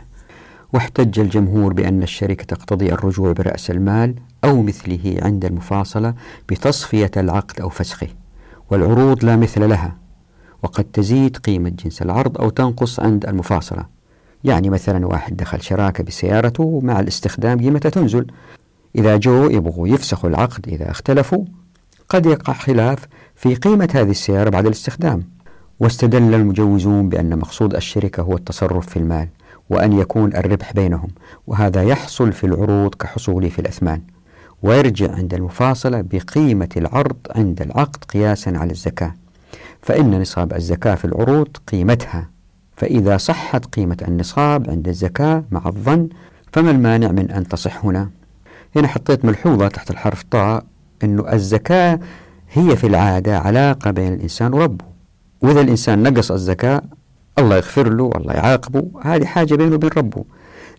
واحتج 0.74 1.20
الجمهور 1.20 1.74
بأن 1.74 2.04
الشركة 2.04 2.44
تقتضي 2.44 2.92
الرجوع 2.94 3.32
برأس 3.32 3.72
المال 3.72 4.16
أو 4.44 4.62
مثله 4.62 5.18
عند 5.22 5.46
المفاصلة 5.46 6.14
بتصفية 6.50 7.12
العقد 7.18 7.62
أو 7.62 7.70
فسخه 7.70 8.08
والعروض 8.72 9.26
لا 9.26 9.36
مثل 9.36 9.70
لها 9.70 9.98
وقد 10.64 10.84
تزيد 10.84 11.38
قيمة 11.38 11.70
جنس 11.70 12.02
العرض 12.02 12.42
أو 12.42 12.50
تنقص 12.50 13.00
عند 13.00 13.26
المفاصلة. 13.26 13.86
يعني 14.44 14.70
مثلا 14.70 15.08
واحد 15.08 15.38
دخل 15.38 15.62
شراكة 15.62 16.04
بسيارته 16.04 16.82
مع 16.84 17.00
الاستخدام 17.00 17.60
قيمتها 17.60 17.90
تنزل. 17.90 18.28
إذا 18.98 19.18
جو 19.18 19.50
يبغوا 19.50 19.88
يفسخوا 19.88 20.30
العقد 20.30 20.68
إذا 20.68 20.92
اختلفوا 20.92 21.46
قد 22.10 22.25
يقع 22.25 22.54
خلاف 22.54 23.08
في 23.36 23.56
قيمة 23.56 23.89
هذه 23.94 24.10
السيارة 24.10 24.50
بعد 24.50 24.66
الاستخدام. 24.66 25.24
واستدل 25.80 26.34
المجوزون 26.34 27.10
بأن 27.10 27.39
مقصود 27.39 27.75
الشركة 27.75 28.24
هو 28.24 28.36
التصرف 28.36 28.88
في 28.88 28.98
المال 28.98 29.27
وأن 29.70 29.94
يكون 29.94 30.36
الربح 30.36 30.74
بينهم 30.74 31.08
وهذا 31.48 31.84
يحصل 31.84 32.32
في 32.32 32.44
العروض 32.44 32.96
كحصوله 32.96 33.50
في 33.50 33.60
الأثمان. 33.60 34.01
ويرجع 34.63 35.12
عند 35.12 35.34
المفاصلة 35.34 36.01
بقيمة 36.01 36.70
العرض 36.77 37.18
عند 37.36 37.62
العقد 37.62 38.04
قياسا 38.04 38.50
على 38.50 38.72
الزكاة. 38.72 39.16
فإن 39.82 40.22
نصاب 40.22 40.54
الزكاة 40.54 40.96
في 40.96 41.06
العروض 41.06 41.48
قيمتها. 41.68 42.30
فإذا 42.77 43.18
صحت 43.18 43.66
قيمة 43.66 43.98
النصاب 44.08 44.70
عند 44.70 44.88
الزكاة 44.88 45.44
مع 45.51 45.62
الظن 45.66 46.10
فما 46.54 46.72
المانع 46.72 47.12
من 47.12 47.32
أن 47.32 47.48
تصح 47.48 47.86
هنا؟ 47.86 48.10
هنا 48.76 48.88
حطيت 48.88 49.26
ملحوظة 49.26 49.68
تحت 49.68 49.92
الحرف 49.92 50.24
طاء 50.32 50.64
أنه 51.04 51.34
الزكاة 51.34 52.00
هي 52.52 52.76
في 52.76 52.88
العادة 52.88 53.40
علاقة 53.40 53.92
بين 53.92 54.14
الإنسان 54.14 54.54
وربه. 54.54 54.86
وإذا 55.42 55.62
الإنسان 55.62 56.04
نقص 56.04 56.32
الزكاة 56.32 56.82
الله 57.40 57.56
يغفر 57.56 57.90
له 57.94 58.04
والله 58.04 58.34
يعاقبه 58.34 58.84
هذه 59.02 59.26
حاجة 59.26 59.56
بينه 59.56 59.76
وبين 59.76 59.90
ربه. 59.98 60.24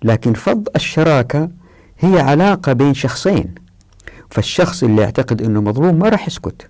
لكن 0.04 0.32
فض 0.32 0.68
الشراكة 0.76 1.50
هي 1.98 2.20
علاقة 2.20 2.72
بين 2.72 2.94
شخصين 2.94 3.54
فالشخص 4.30 4.82
اللي 4.82 5.02
يعتقد 5.02 5.42
أنه 5.42 5.60
مظلوم 5.60 5.94
ما 5.98 6.08
راح 6.08 6.26
يسكت 6.26 6.66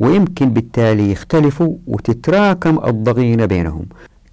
ويمكن 0.00 0.50
بالتالي 0.50 1.12
يختلفوا 1.12 1.76
وتتراكم 1.86 2.84
الضغينة 2.86 3.46
بينهم. 3.46 3.86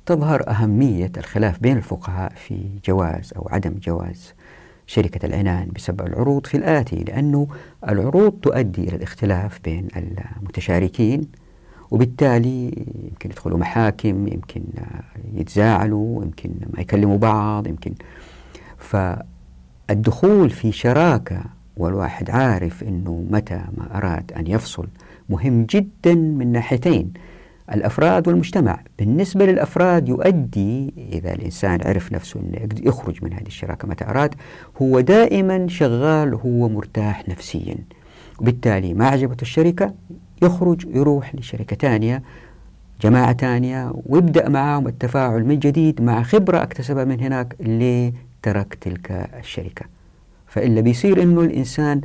تظهر 0.06 0.50
أهمية 0.50 1.12
الخلاف 1.18 1.60
بين 1.60 1.78
الفقهاء 1.78 2.34
في 2.48 2.70
جواز 2.86 3.34
أو 3.38 3.50
عدم 3.52 3.74
جواز 3.84 4.34
شركة 4.88 5.26
العنان 5.26 5.70
بسبب 5.76 6.02
العروض 6.02 6.46
في 6.46 6.58
الآتي 6.58 6.96
لأنه 6.96 7.48
العروض 7.90 8.32
تؤدي 8.32 8.84
إلى 8.84 8.96
الاختلاف 8.96 9.60
بين 9.64 9.88
المتشاركين 9.96 11.28
وبالتالي 11.92 12.66
يمكن 13.04 13.30
يدخلوا 13.30 13.58
محاكم 13.58 14.28
يمكن 14.28 14.62
يتزاعلوا 15.34 16.24
يمكن 16.24 16.50
ما 16.74 16.82
يكلموا 16.82 17.18
بعض 17.18 17.68
يمكن. 17.68 17.94
فالدخول 18.78 20.50
في 20.50 20.72
شراكة 20.72 21.44
والواحد 21.78 22.30
عارف 22.30 22.84
أنه 22.84 23.26
متى 23.32 23.62
ما 23.78 23.98
أراد 23.98 24.32
أن 24.32 24.48
يفصل 24.48 24.88
مهم 25.30 25.64
جدا 25.64 26.16
من 26.16 26.52
ناحيتين. 26.52 27.14
الأفراد 27.74 28.28
والمجتمع. 28.28 28.80
بالنسبة 29.00 29.46
للأفراد 29.46 30.10
يؤدي 30.10 30.94
إذا 31.14 31.34
الإنسان 31.34 31.80
عرف 31.86 32.14
نفسه 32.14 32.40
أنه 32.40 32.70
يخرج 32.84 33.24
من 33.24 33.34
هذه 33.34 33.48
الشراكة 33.48 33.88
متى 33.88 34.06
أراد 34.06 34.36
هو 34.82 35.00
دائما 35.00 35.68
شغال 35.68 36.34
هو 36.34 36.70
مرتاح 36.70 37.30
نفسيا. 37.30 37.76
وبالتالي 38.40 38.94
ما 38.94 39.08
عجبته 39.08 39.42
الشركة 39.42 39.94
يخرج 40.42 40.86
يروح 40.96 41.36
لشركة 41.36 41.76
ثانية 41.76 42.24
جماعة 43.02 43.34
ثانية 43.34 43.94
ويبدأ 44.06 44.50
معهم 44.50 44.88
التفاعل 44.88 45.46
من 45.46 45.60
جديد 45.60 46.02
مع 46.02 46.24
خبرة 46.24 46.64
اكتسبها 46.64 47.04
من 47.04 47.20
هناك 47.20 47.56
ليه 47.60 48.14
ترك 48.44 48.74
تلك 48.82 49.30
الشركة. 49.40 49.86
فإلا 50.48 50.82
بيصير 50.82 51.24
أنه 51.24 51.42
الإنسان 51.42 52.02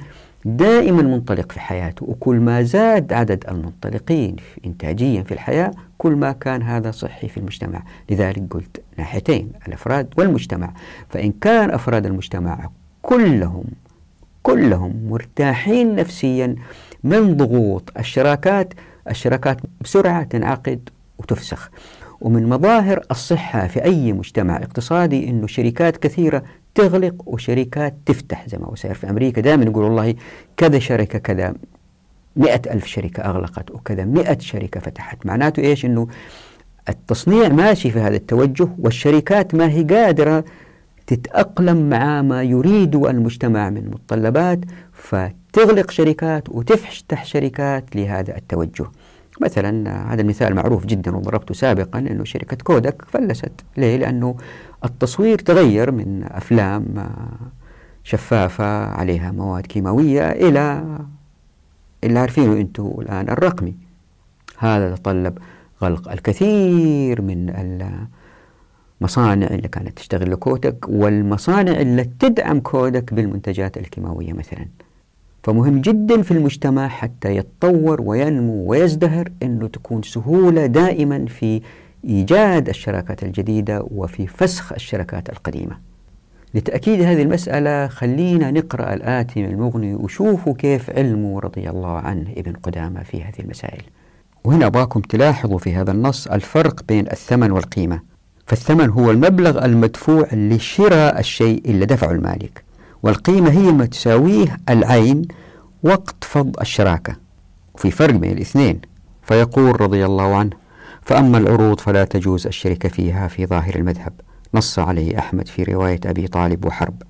دائما 0.47 1.03
منطلق 1.03 1.53
في 1.53 1.61
حياته 1.61 2.07
وكل 2.07 2.37
ما 2.37 2.63
زاد 2.63 3.13
عدد 3.13 3.45
المنطلقين 3.49 4.37
إنتاجيا 4.67 5.23
في 5.23 5.33
الحياة 5.33 5.71
كل 5.99 6.13
ما 6.13 6.33
كان 6.33 6.63
هذا 6.63 6.91
صحي 6.91 7.29
في 7.29 7.37
المجتمع. 7.37 7.83
لذلك 8.11 8.43
قلت 8.51 8.83
ناحيتين 8.99 9.53
الأفراد 9.69 10.09
والمجتمع. 10.17 10.73
فإن 11.09 11.33
كان 11.41 11.71
أفراد 11.71 12.07
المجتمع 12.07 12.71
كلهم 13.03 13.65
كلهم 14.43 15.07
مرتاحين 15.11 15.95
نفسيا 15.95 16.57
من 17.05 17.37
ضغوط 17.37 17.93
الشراكات 17.99 18.75
الشراكات 19.11 19.57
بسرعة 19.81 20.23
تنعقد 20.23 20.89
وتفسخ. 21.19 21.71
ومن 22.21 22.49
مظاهر 22.49 23.01
الصحة 23.11 23.67
في 23.67 23.85
أي 23.85 24.13
مجتمع 24.13 24.57
اقتصادي 24.57 25.31
أنه 25.31 25.47
شركات 25.47 25.97
كثيرة 25.97 26.43
تغلق 26.77 27.15
وشركات 27.27 27.95
تفتح 28.07 28.49
زي 28.49 28.59
ما 28.59 28.67
هو 28.67 28.75
سير 28.75 28.95
في 28.95 29.11
أمريكا. 29.11 29.41
دائما 29.41 29.65
يقول 29.65 29.85
والله 29.85 30.15
كذا 30.57 30.79
شركة 30.79 31.19
كذا 31.19 31.55
مئة 32.37 32.73
ألف 32.73 32.87
شركة 32.87 33.23
أغلقت 33.23 33.71
وكذا 33.71 34.05
مئة 34.05 34.39
شركة 34.39 34.81
فتحت. 34.81 35.27
معناته 35.27 35.61
إيش؟ 35.61 35.85
أنه 35.85 36.09
التصنيع 36.89 37.49
ماشي 37.49 37.91
في 37.91 37.99
هذا 37.99 38.17
التوجه 38.17 38.69
والشركات 38.79 39.55
ما 39.55 39.71
هي 39.71 39.83
قادرة 39.83 40.45
تتأقلم 41.07 41.91
مع 41.91 42.23
ما 42.23 42.43
يريد 42.43 42.97
المجتمع 42.97 43.71
من 43.71 43.91
متطلبات 43.91 44.61
فتغلق 44.93 45.91
شركات 45.91 46.49
وتفتح 46.49 47.25
شركات 47.25 47.97
لهذا 47.97 48.37
التوجه. 48.37 48.87
مثلا 49.41 49.91
هذا 50.13 50.23
المثال 50.23 50.55
معروف 50.55 50.87
جدا 50.87 51.17
وضربته 51.17 51.55
سابقا 51.55 51.99
أنه 51.99 52.25
شركة 52.25 52.57
كودك 52.65 53.03
فلست. 53.09 53.53
ليه؟ 53.77 53.97
لأنه 53.97 54.37
التصوير 54.85 55.39
تغير 55.39 55.91
من 55.91 56.25
أفلام 56.25 57.09
شفافة 58.05 58.87
عليها 58.87 59.31
مواد 59.31 59.67
كيماوية 59.67 60.31
إلى 60.31 60.85
اللي 62.05 62.19
عارفينه 62.19 62.53
أنتم 62.53 62.95
الآن 62.99 63.29
الرقمي. 63.29 63.75
هذا 64.59 64.95
تطلب 64.95 65.39
غلق 65.83 66.13
الكثير 66.13 67.23
من 67.23 67.51
المصانع 69.01 69.47
اللي 69.47 69.69
كانت 69.69 69.97
تشتغل 69.97 70.31
لكودك 70.31 70.89
والمصانع 70.89 71.73
اللي 71.81 72.05
تدعم 72.05 72.61
كودك 72.61 73.15
بالمنتجات 73.15 73.77
الكيماوية 73.77 74.33
مثلا. 74.33 74.67
فمهم 75.43 75.81
جدا 75.81 76.23
في 76.23 76.31
المجتمع 76.31 76.89
حتى 76.89 77.37
يتطور 77.37 78.03
وينمو 78.03 78.71
ويزدهر 78.71 79.29
أنه 79.43 79.67
تكون 79.69 80.03
سهولة 80.03 80.67
دائما 80.67 81.27
في 81.27 81.63
إيجاد 82.07 82.69
الشراكات 82.69 83.23
الجديدة 83.23 83.87
وفي 83.91 84.27
فسخ 84.27 84.73
الشراكات 84.73 85.31
القديمة. 85.31 85.79
لتأكيد 86.55 87.03
هذه 87.03 87.23
المسألة 87.23 87.87
خلينا 87.87 88.51
نقرأ 88.51 88.95
الآتي 88.95 89.43
من 89.43 89.51
المغني 89.51 89.95
وشوفوا 89.95 90.55
كيف 90.55 90.91
علمه 90.91 91.41
رضي 91.41 91.71
الله 91.71 91.97
عنه 91.97 92.33
ابن 92.37 92.53
قدامة 92.53 93.03
في 93.03 93.23
هذه 93.23 93.41
المسائل. 93.41 93.83
وهنا 94.45 94.67
أباكم 94.67 95.01
تلاحظوا 95.01 95.59
في 95.59 95.75
هذا 95.75 95.93
النص 95.93 96.27
الفرق 96.27 96.83
بين 96.89 97.07
الثمن 97.07 97.51
والقيمة. 97.51 98.01
فالثمن 98.47 98.91
هو 98.91 99.11
المبلغ 99.11 99.65
المدفوع 99.65 100.27
لشراء 100.33 101.19
الشيء 101.19 101.63
اللي 101.71 101.87
دفعه 101.87 102.11
المالك. 102.11 102.65
والقيمة 103.03 103.51
هي 103.51 103.73
ما 103.73 103.87
تساويه 103.87 104.57
العين 104.69 105.23
وقت 105.83 106.25
فض 106.25 106.61
الشراكة. 106.61 107.17
وفي 107.75 107.91
فرق 107.91 108.15
بين 108.15 108.33
الاثنين. 108.33 108.81
فيقول 109.23 109.81
رضي 109.81 110.07
الله 110.07 110.37
عنه 110.37 110.66
فأما 111.07 111.39
العروض 111.39 111.81
فلا 111.81 112.05
تجوز 112.05 112.47
الشركة 112.47 112.89
فيها 112.89 113.29
في 113.29 113.47
ظاهر 113.47 113.75
المذهب. 113.77 114.13
نص 114.55 114.79
عليه 114.79 115.19
أحمد 115.19 115.49
في 115.49 115.63
رواية 115.63 116.01
أبي 116.07 116.29
طالب 116.29 116.65
وحرب 116.65 117.03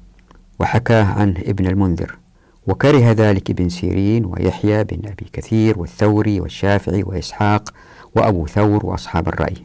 وحكاه 0.61 1.04
عنه 1.04 1.40
ابن 1.46 1.66
المنذر 1.66 2.18
وكره 2.66 3.12
ذلك 3.12 3.50
ابن 3.50 3.68
سيرين 3.68 4.24
ويحيى 4.24 4.85
بن 4.85 5.09
أبي 5.09 5.26
كثير 5.32 5.78
والثوري 5.78 6.40
والشافعي 6.40 7.02
وإسحاق 7.02 7.74
وأبو 8.14 8.46
ثور 8.46 8.87
وأصحاب 8.87 9.28
الرأي 9.28 9.56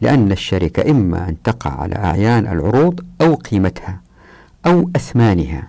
لأن 0.00 0.32
الشركة 0.32 0.90
إما 0.90 1.28
أن 1.28 1.42
تقع 1.42 1.70
على 1.80 1.94
أعيان 1.94 2.46
العروض 2.46 3.00
أو 3.20 3.34
قيمتها 3.34 4.00
أو 4.66 4.90
أثمانها 4.96 5.68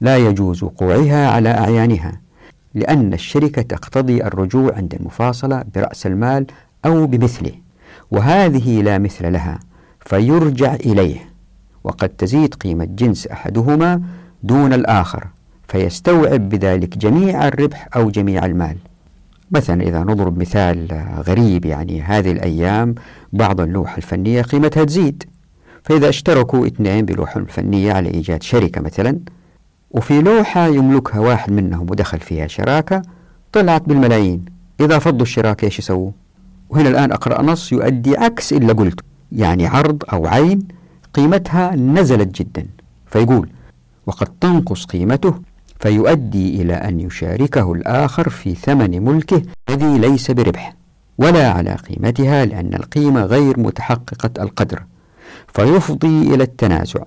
لا 0.00 0.16
يجوز 0.16 0.62
وقوعها 0.62 1.30
على 1.30 1.48
أعيانها 1.48 2.20
لأن 2.74 3.14
الشركة 3.14 3.62
تقتضي 3.62 4.24
الرجوع 4.24 4.74
عند 4.76 4.94
المفاصلة 4.94 5.64
برأس 5.74 6.06
المال 6.06 6.46
أو 6.84 7.06
بمثله 7.06 7.52
وهذه 8.10 8.82
لا 8.82 8.98
مثل 8.98 9.32
لها 9.32 9.58
فيرجع 10.00 10.74
إليه. 10.74 11.28
وقد 11.84 12.08
تزيد 12.08 12.54
قيمة 12.54 12.84
جنس 12.84 13.26
أحدهما 13.26 14.02
دون 14.42 14.72
الآخر 14.72 15.26
فيستوعب 15.68 16.48
بذلك 16.48 16.98
جميع 16.98 17.48
الربح 17.48 17.88
أو 17.96 18.10
جميع 18.10 18.46
المال. 18.46 18.76
مثلا 19.50 19.82
إذا 19.82 20.00
نضرب 20.00 20.38
مثال 20.38 21.04
غريب 21.26 21.64
يعني 21.64 22.02
هذه 22.02 22.32
الأيام 22.32 22.94
بعض 23.32 23.60
اللوحة 23.60 23.96
الفنية 23.96 24.42
قيمتها 24.42 24.84
تزيد 24.84 25.24
فإذا 25.82 26.08
اشتركوا 26.08 26.66
اثنين 26.66 27.04
بلوحة 27.04 27.44
فنية 27.48 27.92
على 27.92 28.10
إيجاد 28.10 28.42
شركة 28.42 28.80
مثلا 28.80 29.18
وفي 29.90 30.20
لوحة 30.20 30.66
يملكها 30.66 31.20
واحد 31.20 31.52
منهم 31.52 31.90
ودخل 31.90 32.20
فيها 32.20 32.46
شراكة 32.46 33.02
طلعت 33.52 33.88
بالملايين. 33.88 34.44
إذا 34.80 34.98
فضوا 34.98 35.22
الشراكة 35.22 35.64
إيش 35.64 35.78
يسووا؟ 35.78 36.10
وهنا 36.70 36.88
الآن 36.88 37.12
أقرأ 37.12 37.42
نص 37.42 37.72
يؤدي 37.72 38.16
عكس 38.16 38.52
إلا 38.52 38.72
قلت 38.72 39.00
يعني 39.32 39.66
عرض 39.66 40.02
أو 40.12 40.26
عين 40.26 40.68
قيمتها 41.14 41.76
نزلت 41.76 42.40
جدا 42.40 42.66
فيقول 43.06 43.48
وقد 44.06 44.26
تنقص 44.40 44.84
قيمته 44.84 45.34
فيؤدي 45.80 46.62
إلى 46.62 46.74
أن 46.74 47.00
يشاركه 47.00 47.72
الآخر 47.72 48.28
في 48.28 48.54
ثمن 48.54 49.04
ملكه 49.04 49.42
الذي 49.70 49.98
ليس 49.98 50.30
بربح 50.30 50.74
ولا 51.18 51.50
على 51.50 51.74
قيمتها 51.74 52.44
لأن 52.44 52.74
القيمة 52.74 53.22
غير 53.24 53.60
متحققة 53.60 54.42
القدر 54.42 54.82
فيفضي 55.54 56.34
إلى 56.34 56.44
التنازع 56.44 57.02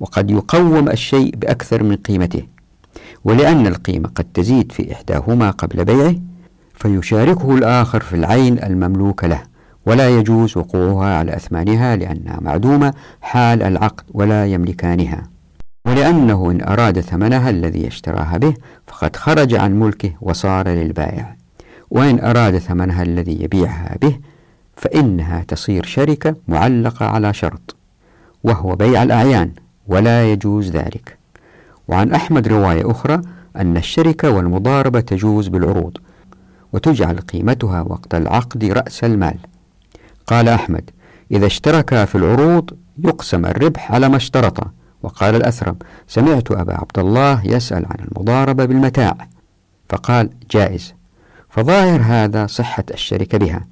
وقد 0.00 0.30
يقوم 0.30 0.88
الشيء 0.88 1.36
بأكثر 1.36 1.82
من 1.82 1.96
قيمته 1.96 2.42
ولأن 3.24 3.66
القيمة 3.66 4.08
قد 4.08 4.26
تزيد 4.34 4.72
في 4.72 4.92
إحداهما 4.92 5.50
قبل 5.50 5.84
بيعه 5.84 6.14
فيشاركه 6.78 7.54
الآخر 7.54 8.00
في 8.00 8.16
العين 8.16 8.58
المملوكة 8.62 9.28
له 9.28 9.42
ولا 9.86 10.08
يجوز 10.08 10.56
وقوعها 10.56 11.18
على 11.18 11.36
أثمانها 11.36 11.96
لأنها 11.96 12.38
معدومة 12.40 12.94
حال 13.20 13.62
العقد 13.62 14.04
ولا 14.14 14.46
يملكانها. 14.46 15.22
ولأنه 15.86 16.50
إن 16.50 16.62
أراد 16.62 17.00
ثمنها 17.00 17.50
الذي 17.50 17.86
اشتراها 17.86 18.38
به 18.38 18.54
فقد 18.86 19.16
خرج 19.16 19.54
عن 19.54 19.80
ملكه 19.80 20.12
وصار 20.20 20.68
للبائع. 20.68 21.36
وإن 21.90 22.20
أراد 22.20 22.58
ثمنها 22.58 23.02
الذي 23.02 23.42
يبيعها 23.42 23.96
به 24.02 24.18
فإنها 24.76 25.44
تصير 25.48 25.84
شركة 25.84 26.34
معلقة 26.48 27.06
على 27.06 27.34
شرط 27.34 27.76
وهو 28.44 28.76
بيع 28.76 29.02
الأعيان 29.02 29.50
ولا 29.86 30.32
يجوز 30.32 30.70
ذلك. 30.70 31.18
وعن 31.88 32.12
أحمد 32.12 32.48
رواية 32.48 32.90
أخرى 32.90 33.20
أن 33.56 33.76
الشركة 33.76 34.30
والمضاربة 34.30 35.00
تجوز 35.00 35.48
بالعروض 35.48 35.96
وتجعل 36.72 37.16
قيمتها 37.16 37.82
وقت 37.82 38.14
العقد 38.14 38.64
رأس 38.64 39.04
المال. 39.04 39.38
قال 40.26 40.48
أحمد 40.48 40.90
إذا 41.30 41.46
اشتركا 41.46 42.04
في 42.04 42.14
العروض 42.14 42.70
يقسم 43.04 43.46
الربح 43.46 43.92
على 43.92 44.08
ما 44.08 44.16
اشترطا 44.16 44.70
وقال 45.02 45.34
الأثرم 45.34 45.76
سمعت 46.08 46.52
أبا 46.52 46.74
عبد 46.74 46.98
الله 46.98 47.46
يسأل 47.46 47.86
عن 47.86 47.96
المضاربة 48.08 48.64
بالمتاع. 48.64 49.28
فقال 49.88 50.30
جائز. 50.50 50.94
فظاهر 51.50 52.00
هذا 52.04 52.46
صحة 52.46 52.84
الشركة 52.90 53.38
بها. 53.38 53.66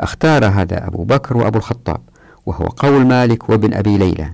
أختار 0.00 0.44
هذا 0.44 0.86
أبو 0.86 1.04
بكر 1.04 1.36
وأبو 1.36 1.58
الخطاب 1.58 2.00
وهو 2.46 2.64
قول 2.64 3.06
مالك 3.06 3.50
وابن 3.50 3.74
أبي 3.74 3.98
ليلى. 3.98 4.32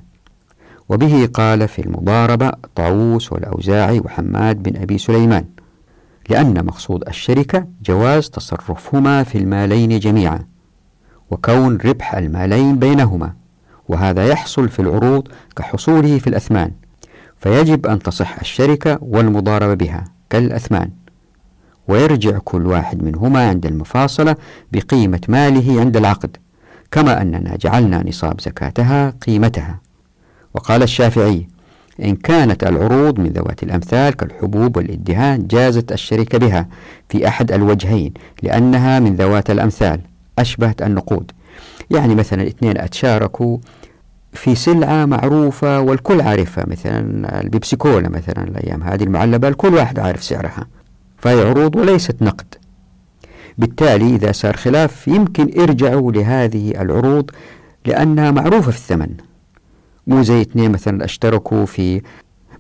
وبه 0.89 1.29
قال 1.35 1.69
في 1.69 1.83
المضاربة 1.87 2.53
طاووس 2.75 3.33
والأوزاعي 3.33 4.01
وحماد 4.01 4.63
بن 4.63 4.83
أبي 4.83 4.99
سليمان. 4.99 5.45
لأن 6.29 6.65
مقصود 6.67 7.09
الشركة 7.09 7.67
جواز 7.85 8.31
تصرفهما 8.31 9.23
في 9.23 9.39
المالين 9.39 9.99
جميعا 9.99 10.45
وكون 11.31 11.77
ربح 11.77 12.15
المالين 12.15 12.79
بينهما 12.79 13.35
وهذا 13.89 14.27
يحصل 14.27 14.69
في 14.69 14.83
العروض 14.83 15.29
كحصوله 15.57 16.19
في 16.19 16.27
الأثمان 16.27 16.71
فيجب 17.41 17.87
أن 17.87 17.99
تصح 17.99 18.39
الشركة 18.41 18.99
والمضاربة 19.01 19.75
بها 19.75 20.05
كالأثمان 20.31 20.91
ويرجع 21.89 22.39
كل 22.39 22.67
واحد 22.67 23.03
منهما 23.03 23.49
عند 23.49 23.67
المفاصلة 23.67 24.37
بقيمة 24.73 25.21
ماله 25.29 25.81
عند 25.81 25.97
العقد 25.97 26.37
كما 26.91 27.23
أننا 27.23 27.57
جعلنا 27.57 28.09
نصاب 28.09 28.41
زكاتها 28.41 29.11
قيمتها. 29.27 29.81
وقال 30.55 30.83
الشافعي 30.83 31.49
إن 32.01 32.17
كانت 32.17 32.65
العروض 32.65 33.21
من 33.21 33.29
ذوات 33.29 33.63
الأمثال 33.63 34.17
كالحبوب 34.17 34.77
والإدهان 34.77 35.47
جازت 35.47 35.93
الشركة 35.93 36.39
بها 36.39 36.67
في 37.09 37.29
أحد 37.29 37.53
الوجهين 37.53 38.13
لأنها 38.43 39.01
من 39.01 39.17
ذوات 39.17 39.51
الأمثال 39.51 40.01
أشبهت 40.39 40.83
النقود. 40.83 41.33
يعني 41.91 42.15
مثلا 42.15 42.47
اثنين 42.47 42.79
أتشاركوا 42.79 43.59
في 44.33 44.55
سلعة 44.55 45.05
معروفة 45.05 45.81
والكل 45.81 46.21
عارفها 46.21 46.65
مثلا 46.69 47.41
البيبسي 47.41 47.77
كولا 47.77 48.09
مثلا 48.09 48.45
الأيام 48.45 48.83
هذه 48.83 49.03
المعلبة 49.03 49.49
الكل 49.49 49.75
واحد 49.75 49.99
عارف 49.99 50.25
سعرها. 50.25 50.67
فهي 51.19 51.41
عروض 51.41 51.77
وليست 51.77 52.23
نقد. 52.23 52.55
بالتالي 53.59 54.17
إذا 54.17 54.33
صار 54.33 54.57
خلاف 54.57 55.09
يمكن 55.09 55.61
ارجعوا 55.61 56.13
لهذه 56.13 56.71
العروض 56.71 57.31
لأنها 57.87 58.31
معروفة 58.31 58.71
في 58.71 58.77
الثمن. 58.77 59.09
مو 60.07 60.23
زي 60.23 60.41
اثنين 60.41 60.73
مثلا 60.73 61.05
اشتركوا 61.05 61.65
في 61.65 62.03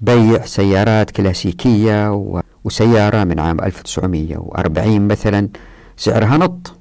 بيع 0.00 0.44
سيارات 0.44 1.10
كلاسيكية 1.10 2.24
وسيارة 2.64 3.24
من 3.24 3.40
عام 3.40 3.60
1940 3.60 5.08
مثلا. 5.08 5.48
سعرها 5.96 6.36
نط 6.36 6.78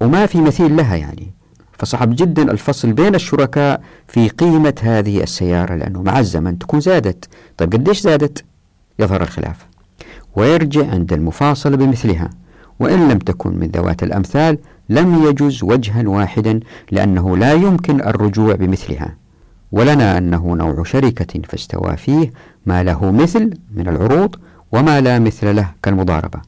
وما 0.00 0.26
في 0.26 0.40
مثيل 0.40 0.76
لها 0.76 0.96
يعني. 0.96 1.32
فصعب 1.78 2.16
جدا 2.16 2.50
الفصل 2.50 2.92
بين 2.92 3.14
الشركاء 3.14 3.82
في 4.08 4.28
قيمة 4.28 4.74
هذه 4.82 5.22
السيارة 5.22 5.74
لأنه 5.74 6.02
مع 6.02 6.18
الزمن 6.18 6.58
تكون 6.58 6.80
زادت. 6.80 7.28
طيب 7.56 7.72
قديش 7.72 8.00
زادت؟ 8.00 8.44
يظهر 8.98 9.22
الخلاف. 9.22 9.66
ويرجع 10.36 10.90
عند 10.90 11.12
المفاصلة 11.12 11.76
بمثلها. 11.76 12.30
وإن 12.80 13.08
لم 13.08 13.18
تكن 13.18 13.58
من 13.58 13.66
ذوات 13.66 14.02
الأمثال 14.02 14.58
لم 14.88 15.24
يجز 15.24 15.62
وجها 15.62 16.08
واحدا 16.08 16.60
لأنه 16.90 17.36
لا 17.36 17.52
يمكن 17.52 18.00
الرجوع 18.00 18.54
بمثلها. 18.54 19.19
ولنا 19.72 20.18
أنه 20.18 20.54
نوع 20.56 20.82
شركة 20.84 21.40
فاستوى 21.48 21.96
فيه 21.96 22.32
ما 22.66 22.82
له 22.82 23.12
مثل 23.12 23.50
من 23.74 23.88
العروض 23.88 24.36
وما 24.72 25.00
لا 25.00 25.18
مثل 25.18 25.56
له 25.56 25.70
كالمضاربة. 25.82 26.40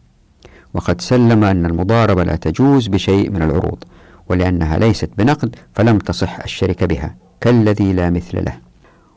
وقد 0.75 1.01
سلم 1.01 1.45
أن 1.45 1.67
المضاربة 1.67 2.25
لا 2.25 2.37
تجوز 2.37 2.87
بشيء 2.89 3.31
من 3.31 3.43
العروض 3.43 3.85
ولأنها 4.29 4.79
ليست 4.79 5.11
بنقد 5.19 5.57
فلم 5.75 5.99
تصح 5.99 6.41
الشركة 6.45 6.87
بها 6.87 7.15
كالذي 7.41 7.93
لا 7.93 8.11
مثل 8.11 8.45
له. 8.45 8.55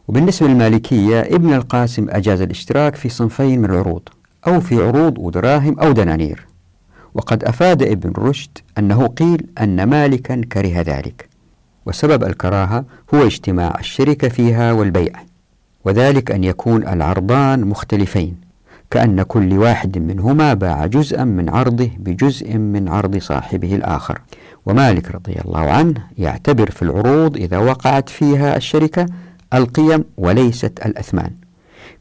وبالنسبة 0.07 0.47
للمالكية 0.47 1.21
ابن 1.21 1.53
القاسم 1.53 2.07
أجاز 2.09 2.41
الاشتراك 2.41 2.95
في 2.95 3.09
صنفين 3.09 3.61
من 3.61 3.69
العروض 3.69 4.01
أو 4.47 4.59
في 4.61 4.83
عروض 4.83 5.17
ودراهم 5.17 5.79
أو 5.79 5.91
دنانير. 5.91 6.47
وقد 7.13 7.43
أفاد 7.43 7.83
ابن 7.83 8.13
رشد 8.17 8.57
أنه 8.77 9.07
قيل 9.07 9.47
أن 9.61 9.83
مالكا 9.83 10.41
كره 10.51 10.81
ذلك. 10.81 11.34
وسبب 11.85 12.23
الكراهة 12.23 12.85
هو 13.13 13.25
اجتماع 13.25 13.75
الشركة 13.79 14.29
فيها 14.29 14.71
والبيع 14.71 15.13
وذلك 15.85 16.31
أن 16.31 16.43
يكون 16.43 16.87
العرضان 16.87 17.61
مختلفين 17.61 18.35
كأن 18.91 19.23
كل 19.23 19.53
واحد 19.57 19.97
منهما 19.97 20.53
باع 20.53 20.85
جزءا 20.85 21.23
من 21.23 21.49
عرضه 21.49 21.89
بجزء 21.97 22.57
من 22.57 22.89
عرض 22.89 23.17
صاحبه 23.17 23.75
الآخر. 23.75 24.21
ومالك 24.65 25.15
رضي 25.15 25.35
الله 25.45 25.59
عنه 25.59 25.93
يعتبر 26.17 26.71
في 26.71 26.81
العروض 26.81 27.37
إذا 27.37 27.57
وقعت 27.57 28.09
فيها 28.09 28.57
الشركة 28.57 29.05
القيم 29.53 30.03
وليست 30.17 30.85
الأثمان 30.85 31.31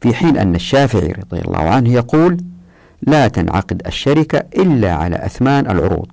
في 0.01 0.13
حين 0.13 0.37
أن 0.37 0.55
الشافعي 0.55 1.11
رضي 1.11 1.41
الله 1.41 1.69
عنه 1.69 1.89
يقول 1.93 2.37
لا 3.01 3.27
تنعقد 3.27 3.81
الشركة 3.87 4.43
إلا 4.57 4.93
على 4.93 5.25
أثمان 5.25 5.71
العروض 5.71 6.07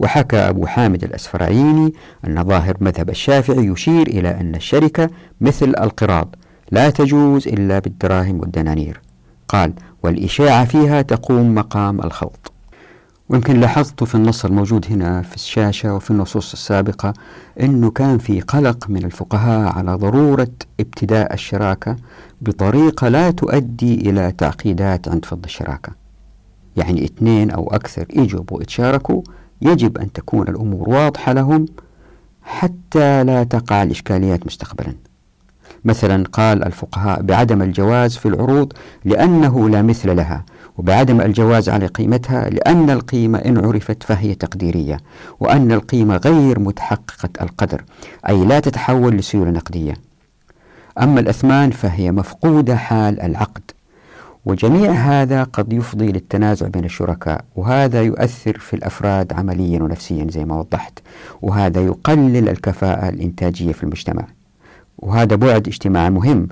وحكى 0.00 0.36
أبو 0.36 0.66
حامد 0.66 1.04
الأسفرايني 1.04 1.92
أن 2.26 2.44
ظاهر 2.44 2.76
مذهب 2.80 3.10
الشافعي 3.10 3.66
يشير 3.66 4.06
إلى 4.06 4.28
أن 4.40 4.54
الشركة 4.54 5.10
مثل 5.40 5.68
القراض 5.68 6.34
لا 6.70 6.90
تجوز 6.90 7.48
إلا 7.48 7.78
بالدراهم 7.78 8.40
والدنانير. 8.40 9.00
قال 9.48 9.72
والإشاعة 10.02 10.64
فيها 10.64 11.02
تقوم 11.02 11.54
مقام 11.54 12.00
الخلط. 12.00 12.52
ويمكن 13.28 13.60
لاحظت 13.60 14.04
في 14.04 14.14
النص 14.14 14.44
الموجود 14.44 14.86
هنا 14.90 15.22
في 15.22 15.34
الشاشة 15.34 15.94
وفي 15.94 16.10
النصوص 16.10 16.52
السابقة 16.52 17.12
أنه 17.60 17.90
كان 17.90 18.18
في 18.18 18.40
قلق 18.40 18.90
من 18.90 19.04
الفقهاء 19.04 19.72
على 19.78 19.94
ضرورة 19.94 20.48
ابتداء 20.80 21.34
الشراكة 21.34 21.96
بطريقة 22.40 23.08
لا 23.08 23.30
تؤدي 23.30 23.94
إلى 23.94 24.32
تعقيدات 24.38 25.08
عند 25.08 25.24
فض 25.24 25.44
الشراكة. 25.44 25.92
يعني 26.76 27.04
اثنين 27.04 27.50
أو 27.50 27.68
أكثر 27.74 28.06
يجوا 28.16 28.44
ويتشاركوا 28.50 29.22
يجب 29.62 29.98
أن 29.98 30.12
تكون 30.12 30.48
الأمور 30.48 30.88
واضحة 30.88 31.32
لهم 31.32 31.66
حتى 32.42 33.24
لا 33.24 33.44
تقع 33.44 33.82
الإشكاليات 33.82 34.46
مستقبلا. 34.46 34.94
مثلا 35.84 36.24
قال 36.32 36.64
الفقهاء 36.64 37.22
بعدم 37.22 37.62
الجواز 37.62 38.16
في 38.16 38.26
العروض 38.28 38.72
لأنه 39.04 39.68
لا 39.68 39.82
مثل 39.82 40.16
لها 40.16 40.44
وبعدم 40.78 41.20
الجواز 41.20 41.68
على 41.68 41.86
قيمتها 41.86 42.50
لأن 42.50 42.90
القيمة 42.90 43.38
إن 43.38 43.58
عرفت 43.64 44.02
فهي 44.02 44.34
تقديرية 44.34 45.00
وأن 45.40 45.72
القيمة 45.72 46.16
غير 46.16 46.60
متحققة 46.60 47.28
القدر 47.42 47.84
أي 48.28 48.44
لا 48.44 48.60
تتحول 48.60 49.16
لسيولة 49.16 49.50
نقدية. 49.50 49.94
أما 51.02 51.20
الأثمان 51.20 51.70
فهي 51.70 52.12
مفقودة 52.12 52.76
حال 52.76 53.20
العقد. 53.20 53.62
وجميع 54.44 54.90
هذا 54.90 55.42
قد 55.42 55.72
يفضي 55.72 56.12
للتنازع 56.12 56.68
بين 56.68 56.84
الشركاء 56.84 57.44
وهذا 57.56 58.02
يؤثر 58.02 58.58
في 58.58 58.76
الأفراد 58.76 59.32
عمليا 59.32 59.82
ونفسيا 59.82 60.26
زي 60.30 60.44
ما 60.44 60.58
وضحت 60.58 60.98
وهذا 61.42 61.80
يقلل 61.80 62.48
الكفاءة 62.48 63.08
الإنتاجية 63.08 63.72
في 63.72 63.82
المجتمع. 63.82 64.24
وهذا 64.98 65.36
بعد 65.36 65.68
اجتماعي 65.68 66.10
مهم 66.10 66.48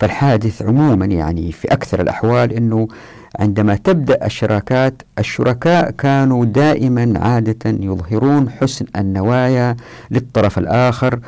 فالحادث 0.00 0.62
عموما 0.62 1.06
يعني 1.06 1.52
في 1.52 1.68
أكثر 1.72 2.00
الأحوال 2.00 2.52
أنه 2.52 2.88
عندما 3.38 3.76
تبدأ 3.76 4.26
الشراكات 4.26 5.02
الشركاء 5.18 5.90
كانوا 5.90 6.44
دائما 6.44 7.14
عادة 7.18 7.70
يظهرون 7.70 8.50
حسن 8.50 8.86
النوايا 8.96 9.76
للطرف 10.10 10.58
الآخر 10.58 11.20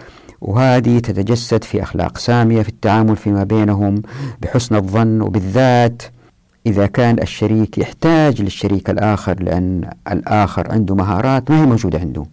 وهذه 0.44 0.98
تتجسد 0.98 1.64
في 1.64 1.82
أخلاق 1.82 2.18
سامية 2.18 2.62
في 2.62 2.68
التعامل 2.68 3.16
فيما 3.16 3.44
بينهم 3.44 4.02
بحسن 4.42 4.74
الظن 4.76 5.20
وبالذات 5.20 6.02
إذا 6.66 6.86
كان 6.86 7.18
الشريك 7.22 7.78
يحتاج 7.78 8.42
للشريك 8.42 8.90
الآخر 8.90 9.42
لأن 9.42 9.90
الآخر 10.12 10.72
عنده 10.72 10.94
مهارات 10.94 11.50
ما 11.50 11.62
هي 11.62 11.66
موجودة 11.66 11.98
عنده. 11.98 12.24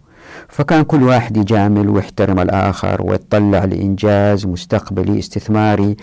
فكان 0.48 0.82
كل 0.82 1.02
واحد 1.02 1.36
يجامل 1.36 1.88
ويحترم 1.88 2.40
الآخر 2.40 3.02
ويطلع 3.02 3.64
لإنجاز 3.64 4.46
مستقبلي 4.46 5.18
استثماري 5.18 5.96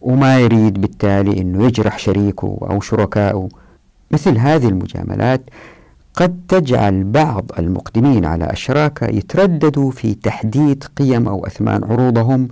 وما 0.00 0.38
يريد 0.40 0.80
بالتالي 0.80 1.40
أنه 1.40 1.66
يجرح 1.66 1.98
شريكه 1.98 2.58
أو 2.70 2.80
شركائه 2.80 3.48
مثل 4.10 4.38
هذه 4.38 4.68
المجاملات 4.68 5.42
قد 6.18 6.40
تجعل 6.48 7.04
بعض 7.04 7.50
المقدمين 7.58 8.24
على 8.24 8.50
الشراكة 8.50 9.06
يترددوا 9.06 9.90
في 9.90 10.14
تحديد 10.14 10.84
قيم 10.96 11.28
أو 11.28 11.46
أثمان 11.46 11.84
عروضهم 11.84 12.48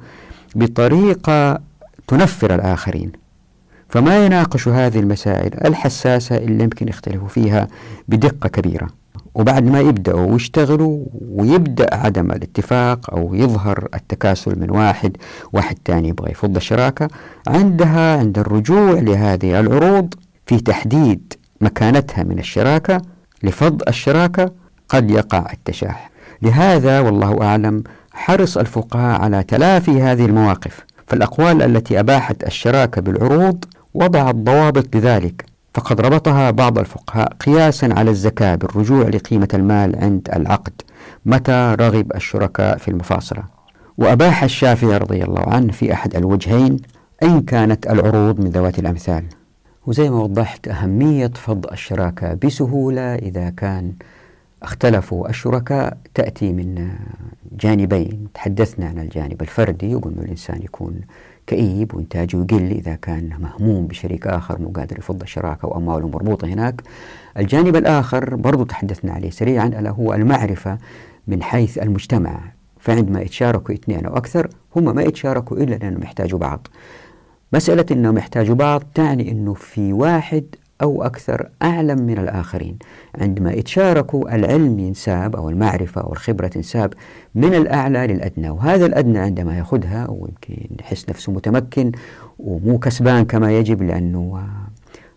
بطريقة 0.54 1.60
تنفر 2.08 2.54
الآخرين. 2.54 3.12
فما 3.88 4.26
يناقش 4.26 4.68
هذه 4.68 4.98
المسائل 4.98 5.66
الحساسة 5.66 6.36
اللي 6.36 6.64
يمكن 6.64 6.88
يختلفوا 6.88 7.28
فيها 7.28 7.68
بدقة 8.08 8.48
كبيرة. 8.48 8.88
وبعد 9.34 9.64
ما 9.64 9.80
يبدأوا 9.80 10.32
ويشتغلوا 10.32 11.04
ويبدأ 11.30 11.94
عدم 11.94 12.30
الاتفاق 12.30 13.14
أو 13.14 13.34
يظهر 13.34 13.88
التكاسل 13.94 14.60
من 14.60 14.70
واحد 14.70 15.16
واحد 15.52 15.76
تاني 15.84 16.08
يبغى 16.08 16.30
يفض 16.30 16.56
الشراكة 16.56 17.08
عندها 17.48 18.18
عند 18.18 18.38
الرجوع 18.38 18.92
لهذه 18.92 19.60
العروض 19.60 20.14
في 20.46 20.60
تحديد 20.60 21.32
مكانتها 21.60 22.24
من 22.24 22.38
الشراكة 22.38 23.02
لفض 23.46 23.82
الشراكة 23.88 24.50
قد 24.88 25.10
يقع 25.10 25.52
التشاح. 25.52 26.10
لهذا 26.42 27.00
والله 27.00 27.42
أعلم 27.42 27.82
حرص 28.12 28.58
الفقهاء 28.58 29.20
على 29.20 29.42
تلافي 29.42 30.02
هذه 30.02 30.24
المواقف 30.26 30.84
فالأقوال 31.06 31.62
التي 31.62 32.00
أباحت 32.00 32.44
الشراكة 32.44 33.00
بالعروض 33.00 33.64
وضعت 33.94 34.34
ضوابط 34.34 34.96
لذلك 34.96 35.44
فقد 35.74 36.00
ربطها 36.00 36.50
بعض 36.50 36.78
الفقهاء 36.78 37.32
قياسا 37.46 37.88
على 37.96 38.10
الزكاة 38.10 38.54
بالرجوع 38.54 39.08
لقيمة 39.08 39.48
المال 39.54 39.96
عند 39.96 40.28
العقد 40.36 40.72
متى 41.26 41.76
رغب 41.80 42.12
الشركاء 42.14 42.78
في 42.78 42.88
المفاصلة. 42.88 43.42
وأباح 43.98 44.42
الشافعي 44.42 44.96
رضي 44.96 45.24
الله 45.24 45.42
عنه 45.48 45.72
في 45.72 45.92
أحد 45.92 46.16
الوجهين 46.16 46.76
إن 47.22 47.40
كانت 47.40 47.86
العروض 47.86 48.40
من 48.40 48.50
ذوات 48.50 48.78
الأمثال. 48.78 49.24
وزي 49.86 50.10
ما 50.10 50.22
وضحت 50.22 50.68
أهمية 50.68 51.26
فض 51.26 51.66
الشراكة 51.72 52.34
بسهولة 52.34 53.14
إذا 53.14 53.50
كان 53.50 53.92
اختلفوا 54.62 55.28
الشركاء 55.28 55.96
تأتي 56.14 56.52
من 56.52 56.88
جانبين. 57.52 58.28
تحدثنا 58.34 58.86
عن 58.86 58.98
الجانب 58.98 59.42
الفردي 59.42 59.94
وقلنا 59.94 60.22
الإنسان 60.22 60.62
يكون 60.62 61.00
كئيب 61.46 61.94
وإنتاجه 61.94 62.36
يقل 62.36 62.70
إذا 62.70 62.94
كان 62.94 63.30
مهموم 63.40 63.86
بشريك 63.86 64.26
آخر 64.26 64.60
مو 64.60 64.68
قادر 64.68 64.98
يفض 64.98 65.22
الشراكة 65.22 65.68
وأمواله 65.68 66.08
مربوطة 66.08 66.48
هناك. 66.48 66.82
الجانب 67.38 67.76
الآخر 67.76 68.34
برضو 68.34 68.64
تحدثنا 68.64 69.12
عليه 69.12 69.30
سريعا 69.30 69.66
ألا 69.66 69.90
هو 69.90 70.14
المعرفة 70.14 70.78
من 71.26 71.42
حيث 71.42 71.78
المجتمع. 71.78 72.40
فعندما 72.80 73.20
يتشاركوا 73.20 73.74
اثنين 73.74 74.06
أو 74.06 74.16
أكثر 74.16 74.48
هم 74.76 74.94
ما 74.96 75.02
يتشاركوا 75.02 75.56
إلا 75.56 75.74
لأنهم 75.74 76.02
يحتاجوا 76.02 76.38
بعض. 76.38 76.68
مسألة 77.52 77.86
أنهم 77.90 78.18
يحتاجوا 78.18 78.54
بعض 78.54 78.82
تعني 78.94 79.30
أنه 79.30 79.54
في 79.54 79.92
واحد 79.92 80.44
أو 80.82 81.02
أكثر 81.02 81.48
أعلم 81.62 82.02
من 82.02 82.18
الآخرين. 82.18 82.78
عندما 83.18 83.52
يتشاركوا 83.52 84.34
العلم 84.34 84.78
ينساب 84.78 85.36
أو 85.36 85.48
المعرفة 85.50 86.00
أو 86.00 86.12
الخبرة 86.12 86.46
تنساب 86.46 86.94
من 87.34 87.54
الأعلى 87.54 88.06
للأدنى 88.06 88.50
وهذا 88.50 88.86
الأدنى 88.86 89.18
عندما 89.18 89.58
يأخذها 89.58 90.06
ويمكن 90.10 90.66
يحس 90.80 91.08
نفسه 91.08 91.32
متمكن 91.32 91.92
ومو 92.38 92.78
كسبان 92.78 93.24
كما 93.24 93.58
يجب 93.58 93.82
لأنه 93.82 94.42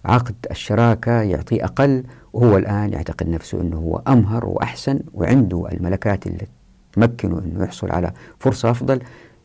عقد 0.05 0.35
الشراكة 0.51 1.11
يعطيه 1.21 1.63
أقل 1.65 2.03
وهو 2.33 2.57
الآن 2.57 2.93
يعتقد 2.93 3.29
نفسه 3.29 3.61
أنه 3.61 3.77
هو 3.77 4.01
أمهر 4.07 4.45
وأحسن 4.45 4.99
وعنده 5.13 5.67
الملكات 5.71 6.27
اللي 6.27 6.47
تمكنه 6.93 7.39
أنه 7.39 7.63
يحصل 7.63 7.91
على 7.91 8.11
فرصة 8.39 8.71
أفضل. 8.71 8.99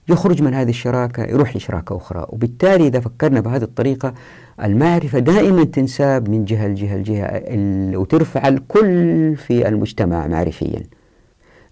يخرج 0.08 0.42
من 0.42 0.54
هذه 0.54 0.70
الشراكة 0.70 1.22
يروح 1.22 1.56
لشراكة 1.56 1.96
أخرى. 1.96 2.26
وبالتالي 2.28 2.86
إذا 2.86 3.00
فكرنا 3.00 3.40
بهذه 3.40 3.62
الطريقة 3.62 4.14
المعرفة 4.62 5.18
دائما 5.18 5.64
تنساب 5.64 6.28
من 6.28 6.44
جهة 6.44 6.66
لجهة 6.68 6.96
لجهة 6.96 7.42
وترفع 7.98 8.48
الكل 8.48 9.36
في 9.36 9.68
المجتمع 9.68 10.26
معرفيا. 10.26 10.82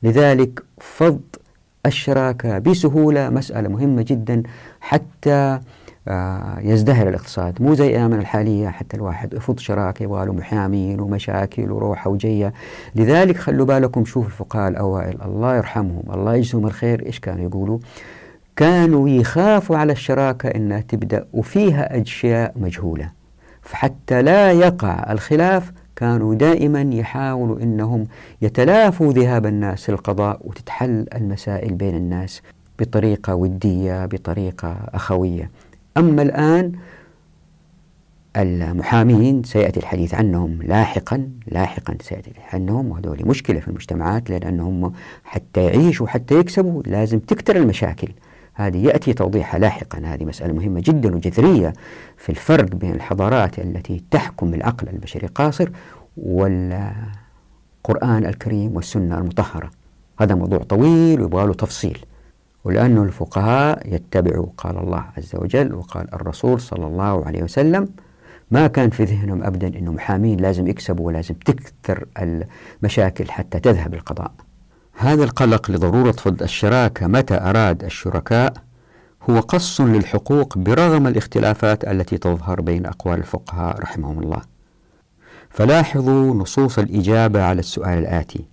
لذلك 0.03 0.63
فض 0.81 1.21
الشراكة 1.87 2.59
بسهولة 2.59 3.31
مسألة 3.31 3.69
مهمة 3.69 4.03
جدا 4.03 4.43
حتى 4.81 5.61
آه، 6.09 6.59
يزدهر 6.61 7.09
الاقتصاد. 7.09 7.63
مو 7.63 7.75
زي 7.75 7.89
أيامنا 7.89 8.21
الحالية 8.21 8.69
حتى 8.69 8.97
الواحد 8.97 9.35
يفض 9.35 9.59
شراكة 9.59 10.03
يبغى 10.03 10.27
له 10.27 10.33
محامين 10.33 11.01
ومشاكل 11.01 11.73
وروحة 11.73 12.11
وجية. 12.11 12.53
لذلك 12.95 13.37
خلوا 13.37 13.67
بالكم 13.67 14.05
شوف 14.05 14.27
الفقهاء 14.27 14.69
الأوائل 14.69 15.23
الله 15.23 15.57
يرحمهم 15.57 16.03
الله 16.15 16.35
يجزهم 16.35 16.67
الخير. 16.67 17.07
إيش 17.07 17.21
كانوا 17.21 17.45
يقولوا؟ 17.45 17.79
كانوا 18.57 19.09
يخافوا 19.09 19.77
على 19.77 19.93
الشراكة 19.93 20.49
أنها 20.49 20.81
تبدأ 20.81 21.27
وفيها 21.33 22.03
أشياء 22.03 22.53
مجهولة. 22.57 23.11
فحتى 23.63 24.23
لا 24.23 24.53
يقع 24.53 25.13
الخلاف 25.13 25.73
كانوا 25.97 26.35
دائما 26.35 26.81
يحاولوا 26.81 27.61
أنهم 27.63 28.07
يتلافوا 28.43 29.13
ذهاب 29.13 29.47
الناس 29.47 29.91
للقضاء 29.91 30.41
وتتحل 30.45 31.07
المسائل 31.15 31.75
بين 31.75 31.97
الناس 31.97 32.43
بطريقة 32.79 33.35
ودية 33.35 34.07
بطريقة 34.07 34.77
أخوية. 34.95 35.51
أما 35.97 36.23
الآن 36.23 36.73
المحامين 38.37 39.43
سيأتي 39.43 39.81
الحديث 39.81 40.15
عنهم 40.15 40.63
لاحقا 40.63 41.29
لاحقا 41.47 41.97
سيأتي 42.01 42.31
الحديث 42.31 42.55
عنهم 42.55 42.91
وهذول 42.91 43.27
مشكلة 43.27 43.61
في 43.61 43.69
المجتمعات 43.69 44.31
لأنهم 44.31 44.93
حتى 45.25 45.65
يعيشوا 45.65 46.07
حتى 46.07 46.35
يكسبوا 46.35 46.83
لازم 46.83 47.19
تكتر 47.19 47.57
المشاكل. 47.57 48.09
هذه 48.55 48.87
يأتي 48.87 49.13
توضيحها 49.13 49.61
لاحقا. 49.61 49.99
هذه 50.05 50.25
مسألة 50.25 50.53
مهمة 50.53 50.83
جدا 50.85 51.15
وجذرية 51.15 51.73
في 52.17 52.31
الفرق 52.31 52.75
بين 52.75 52.95
الحضارات 52.95 53.59
التي 53.59 54.05
تحكم 54.11 54.55
العقل 54.55 54.89
البشري 54.89 55.27
قاصر 55.27 55.69
والقرآن 56.17 56.97
الكريم 58.03 58.77
والسنة 58.77 59.19
المطهرة. 59.19 59.71
هذا 60.21 60.35
موضوع 60.35 60.59
طويل 60.59 61.21
ويبغى 61.21 61.47
له 61.47 61.55
تفصيل. 61.55 61.99
ولأنه 62.65 63.03
الفقهاء 63.03 63.95
يتبعوا 63.95 64.47
قال 64.59 64.79
الله 64.79 65.05
عز 65.17 65.37
وجل 65.37 65.75
وقال 65.75 66.15
الرسول 66.15 66.61
صلى 66.61 66.87
الله 66.87 67.27
عليه 67.27 67.43
وسلم 67.43 67.89
ما 68.51 68.67
كان 68.67 68.91
في 68.91 69.05
ذهنهم 69.05 69.43
أبدا 69.43 69.79
أنه 69.79 69.93
محامين 69.93 70.41
لازم 70.41 70.67
يكسبوا 70.67 71.07
ولازم 71.07 71.35
تكثر 71.35 72.07
المشاكل 72.19 73.31
حتى 73.31 73.61
تذهب 73.61 73.95
القضاء. 73.95 74.33
هذا 75.03 75.25
القلق 75.25 75.71
لضرورة 75.71 76.13
فض 76.13 76.43
الشراكة 76.43 77.07
متى 77.07 77.35
أراد 77.35 77.85
الشركاء 77.85 78.53
هو 79.31 79.41
قص 79.41 79.81
للحقوق 79.81 80.59
برغم 80.59 81.07
الاختلافات 81.07 81.85
التي 81.85 82.19
تظهر 82.19 82.61
بين 82.61 82.87
أقوال 82.87 83.19
الفقهاء 83.19 83.81
رحمهم 83.81 84.19
الله. 84.19 84.43
فلاحظوا 85.51 86.35
نصوص 86.35 86.79
الإجابة 86.79 87.43
على 87.43 87.61
السؤال 87.61 87.99
الآتي. 87.99 88.45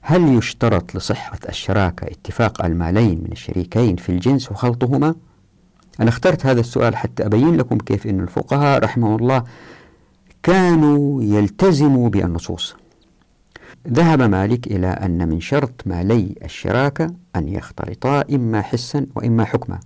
هل 0.00 0.38
يشترط 0.38 0.96
لصحة 0.96 1.38
الشراكة 1.48 2.04
اتفاق 2.04 2.64
المالين 2.64 3.18
من 3.24 3.32
الشريكين 3.32 3.96
في 3.96 4.08
الجنس 4.08 4.52
وخلطهما؟ 4.52 5.14
أنا 6.00 6.08
اخترت 6.08 6.46
هذا 6.46 6.60
السؤال 6.60 6.96
حتى 6.96 7.26
أبين 7.26 7.56
لكم 7.56 7.78
كيف 7.78 8.06
أن 8.06 8.20
الفقهاء 8.20 8.84
رحمه 8.84 9.16
الله 9.16 9.44
كانوا 10.42 11.22
يلتزموا 11.22 12.08
بالنصوص 12.08 12.76
ذهب 13.90 14.22
مالك 14.22 14.66
إلى 14.66 14.86
أن 14.86 15.28
من 15.28 15.40
شرط 15.40 15.82
مالي 15.86 16.34
الشراكة 16.44 17.14
أن 17.36 17.48
يختلطا 17.48 18.24
إما 18.34 18.62
حسا 18.62 19.06
وإما 19.14 19.44
حكما 19.44 19.80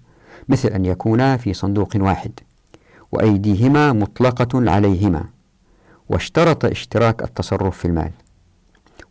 مثل 0.49 0.69
أن 0.69 0.85
يكونا 0.85 1.37
في 1.37 1.55
صندوق 1.55 1.89
واحد 1.97 2.33
وأيديهما 3.13 3.93
مطلقة 3.93 4.71
عليهما 4.71 5.25
واشترط 6.09 6.65
اشتراك 6.65 7.23
التصرف 7.23 7.79
في 7.79 7.85
المال. 7.85 8.11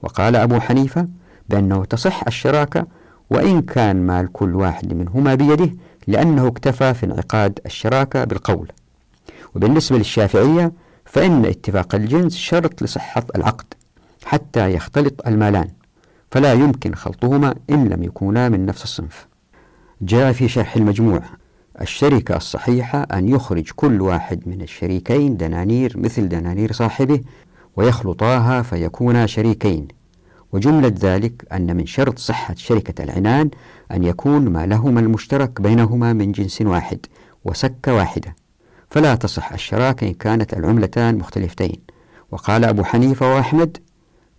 وقال 0.02 0.36
أبو 0.36 0.60
حنيفة 0.60 1.08
بأنه 1.50 1.86
تصح 1.86 2.24
الشراكة 2.28 2.88
وإن 3.30 3.62
كان 3.62 4.08
مال 4.08 4.32
كل 4.32 4.56
واحد 4.56 4.94
منهما 4.94 5.36
بيده 5.36 5.72
لأنه 6.08 6.48
اكتفى 6.48 6.94
في 6.94 7.06
انعقاد 7.06 7.60
الشراكة 7.66 8.24
بالقول. 8.24 8.72
وبالنسبة 9.56 9.98
للشافعية 9.98 10.72
فإن 11.06 11.46
اتفاق 11.46 11.96
الجنس 11.96 12.36
شرط 12.36 12.84
لصحة 12.84 13.24
العقد. 13.36 13.74
حتى 14.26 14.74
يختلط 14.74 15.28
المالان 15.28 15.68
فلا 16.32 16.54
يمكن 16.54 16.96
خلطهما 16.96 17.56
إن 17.70 17.88
لم 17.88 18.04
يكونا 18.04 18.50
من 18.50 18.66
نفس 18.66 18.84
الصنف. 18.84 19.28
جاء 20.02 20.32
في 20.32 20.48
شرح 20.48 20.76
المجموع 20.76 21.22
الشركة 21.82 22.36
الصحيحة 22.36 23.02
أن 23.02 23.30
يخرج 23.30 23.72
كل 23.76 24.02
واحد 24.02 24.48
من 24.48 24.62
الشريكين 24.62 25.38
دنانير 25.38 25.94
مثل 25.98 26.30
دنانير 26.30 26.72
صاحبه 26.72 27.22
ويخلطاها 27.76 28.62
فيكونا 28.62 29.26
شريكين. 29.26 29.88
وجملة 30.52 30.94
ذلك 31.00 31.46
أن 31.54 31.78
من 31.78 31.86
شرط 31.86 32.20
صحة 32.20 32.56
شركة 32.56 33.04
العنان 33.04 33.50
أن 33.92 34.04
يكون 34.04 34.50
ما 34.50 34.66
لهما 34.66 35.00
المشترك 35.00 35.62
بينهما 35.62 36.14
من 36.14 36.32
جنس 36.32 36.62
واحد 36.62 37.06
وسكة 37.46 37.94
واحدة. 37.94 38.36
فلا 38.90 39.16
تصح 39.16 39.54
الشراكة 39.54 40.08
إن 40.08 40.14
كانت 40.14 40.54
العملتان 40.54 41.18
مختلفتين. 41.18 41.82
وقال 42.32 42.66
أبو 42.66 42.84
حنيفة 42.84 43.36
وأحمد 43.36 43.78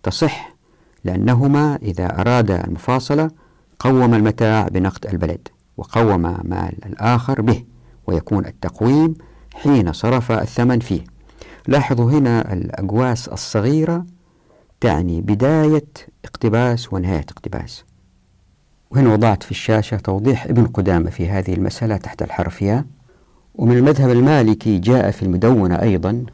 تصح 0.03 0.53
لأنهما 1.03 1.79
إذا 1.81 2.19
أرادا 2.19 2.63
المفاصلة 2.67 3.31
قوم 3.79 4.13
المتاع 4.13 4.67
بنقد 4.67 5.05
البلد 5.05 5.47
وقوم 5.77 6.21
مال 6.21 6.85
الآخر 6.85 7.41
به 7.41 7.63
ويكون 8.07 8.45
التقويم 8.45 9.13
حين 9.53 9.93
صرف 9.93 10.31
الثمن 10.31 10.79
فيه. 10.79 11.03
لاحظوا 11.67 12.11
هنا 12.11 12.53
الأقواس 12.53 13.27
الصغيرة 13.27 14.05
تعني 14.81 15.21
بداية 15.21 15.85
اقتباس 16.25 16.93
ونهاية 16.93 17.25
اقتباس. 17.29 17.83
وهنا 18.91 19.13
وضعت 19.13 19.43
في 19.43 19.51
الشاشة 19.51 19.97
توضيح 19.97 20.45
ابن 20.45 20.65
قدامة 20.65 21.09
في 21.09 21.29
هذه 21.29 21.53
المسألة 21.53 21.97
تحت 21.97 22.21
الحرف 22.21 22.61
يا 22.61 22.85
ومن 23.55 23.77
المذهب 23.77 24.09
المالكي 24.09 24.79
جاء 24.79 25.11
في 25.11 25.23
المدونة 25.23 25.81
أيضا 25.81 26.25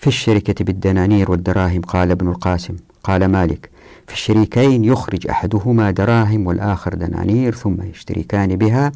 في 0.00 0.06
الشركة 0.06 0.64
بالدنانير 0.64 1.30
والدراهم 1.30 1.80
قال 1.80 2.10
ابن 2.10 2.28
القاسم. 2.28 2.76
قال 3.04 3.24
مالك 3.24 3.70
في 4.06 4.12
الشريكين 4.12 4.84
يخرج 4.84 5.28
أحدهما 5.28 5.90
دراهم 5.90 6.46
والآخر 6.46 6.94
دنانير 6.94 7.54
ثم 7.54 7.82
يشتركان 7.82 8.56
بها 8.56 8.92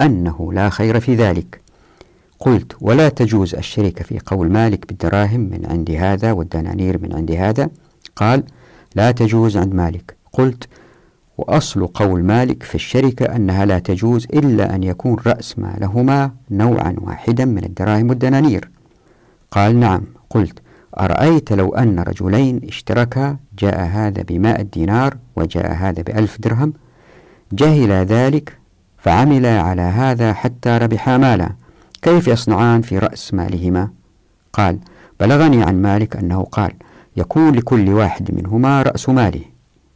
أنه 0.00 0.52
لا 0.52 0.68
خير 0.70 1.00
في 1.00 1.14
ذلك. 1.14 1.60
قلت 2.38 2.76
ولا 2.80 3.08
تجوز 3.08 3.54
الشركة 3.54 4.04
في 4.04 4.18
قول 4.26 4.50
مالك 4.50 4.88
بالدراهم 4.88 5.40
من 5.40 5.66
عند 5.70 5.90
هذا 5.90 6.32
والدنانير 6.32 6.98
من 7.02 7.12
عند 7.14 7.30
هذا؟ 7.30 7.68
قال 8.16 8.42
لا 8.94 9.10
تجوز 9.10 9.56
عند 9.56 9.74
مالك. 9.74 10.16
قلت 10.32 10.68
وأصل 11.38 11.86
قول 11.86 12.24
مالك 12.24 12.62
في 12.62 12.74
الشركة 12.74 13.36
أنها 13.36 13.64
لا 13.64 13.78
تجوز 13.78 14.24
إلا 14.24 14.74
أن 14.74 14.82
يكون 14.82 15.16
رأس 15.26 15.58
مالهما 15.58 16.30
نوعا 16.50 16.96
واحدا 16.98 17.44
من 17.44 17.64
الدراهم 17.64 18.08
والدنانير. 18.08 18.70
قال 19.50 19.80
نعم. 19.80 20.02
قلت 20.34 20.58
أرأيت 21.00 21.52
لو 21.52 21.74
أن 21.74 21.98
رجلين 21.98 22.60
اشتركا 22.68 23.36
جاء 23.58 23.80
هذا 23.80 24.22
بمائة 24.22 24.62
دينار 24.62 25.16
وجاء 25.36 25.72
هذا 25.72 26.02
بألف 26.02 26.40
درهم. 26.40 26.72
جهل 27.52 27.92
ذلك 27.92 28.58
فعمل 28.98 29.46
على 29.46 29.82
هذا 29.82 30.32
حتى 30.32 30.78
ربحا 30.78 31.16
مالا. 31.16 31.50
كيف 32.02 32.28
يصنعان 32.28 32.82
في 32.82 32.98
رأس 32.98 33.34
مالهما؟ 33.34 33.90
قال 34.52 34.78
بلغني 35.20 35.62
عن 35.62 35.82
مالك 35.82 36.16
أنه 36.16 36.42
قال 36.42 36.72
يكون 37.16 37.54
لكل 37.54 37.88
واحد 37.88 38.34
منهما 38.34 38.82
رأس 38.82 39.08
ماله 39.08 39.42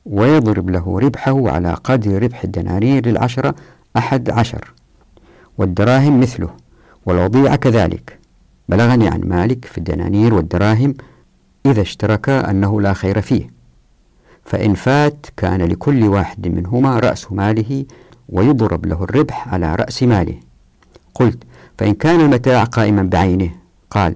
ويضرب 0.07 0.71
له 0.71 0.99
ربحه 0.99 1.51
على 1.51 1.75
قدر 1.85 2.23
ربح 2.23 2.45
الدنانير 2.45 3.07
للعشرة 3.07 3.55
أحد 3.97 4.31
عشر 4.31 4.75
والدراهم 5.59 6.21
مثله 6.21 6.51
والوضيعة 7.07 7.57
كذلك. 7.57 8.18
بلغني 8.69 9.09
عن 9.09 9.21
مالك 9.25 9.65
في 9.65 9.79
الدنانير 9.79 10.35
والدراهم 10.35 10.95
إذا 11.67 11.83
اشتركا 11.83 12.51
أنه 12.51 12.81
لا 12.81 12.93
خير 12.93 13.21
فيه. 13.21 13.51
فإن 14.45 14.75
فات 14.75 15.27
كان 15.37 15.63
لكل 15.63 16.05
واحد 16.05 16.49
منهما 16.49 16.99
رأس 16.99 17.33
ماله 17.33 17.85
ويضرب 18.29 18.87
له 18.87 19.05
الربح 19.05 19.49
على 19.49 19.75
رأس 19.75 20.03
ماله. 20.03 20.35
قلت 21.15 21.39
فإن 21.79 21.95
كان 21.95 22.21
المتاع 22.21 22.65
قائما 22.65 23.03
بعينه. 23.03 23.51
قال 23.91 24.15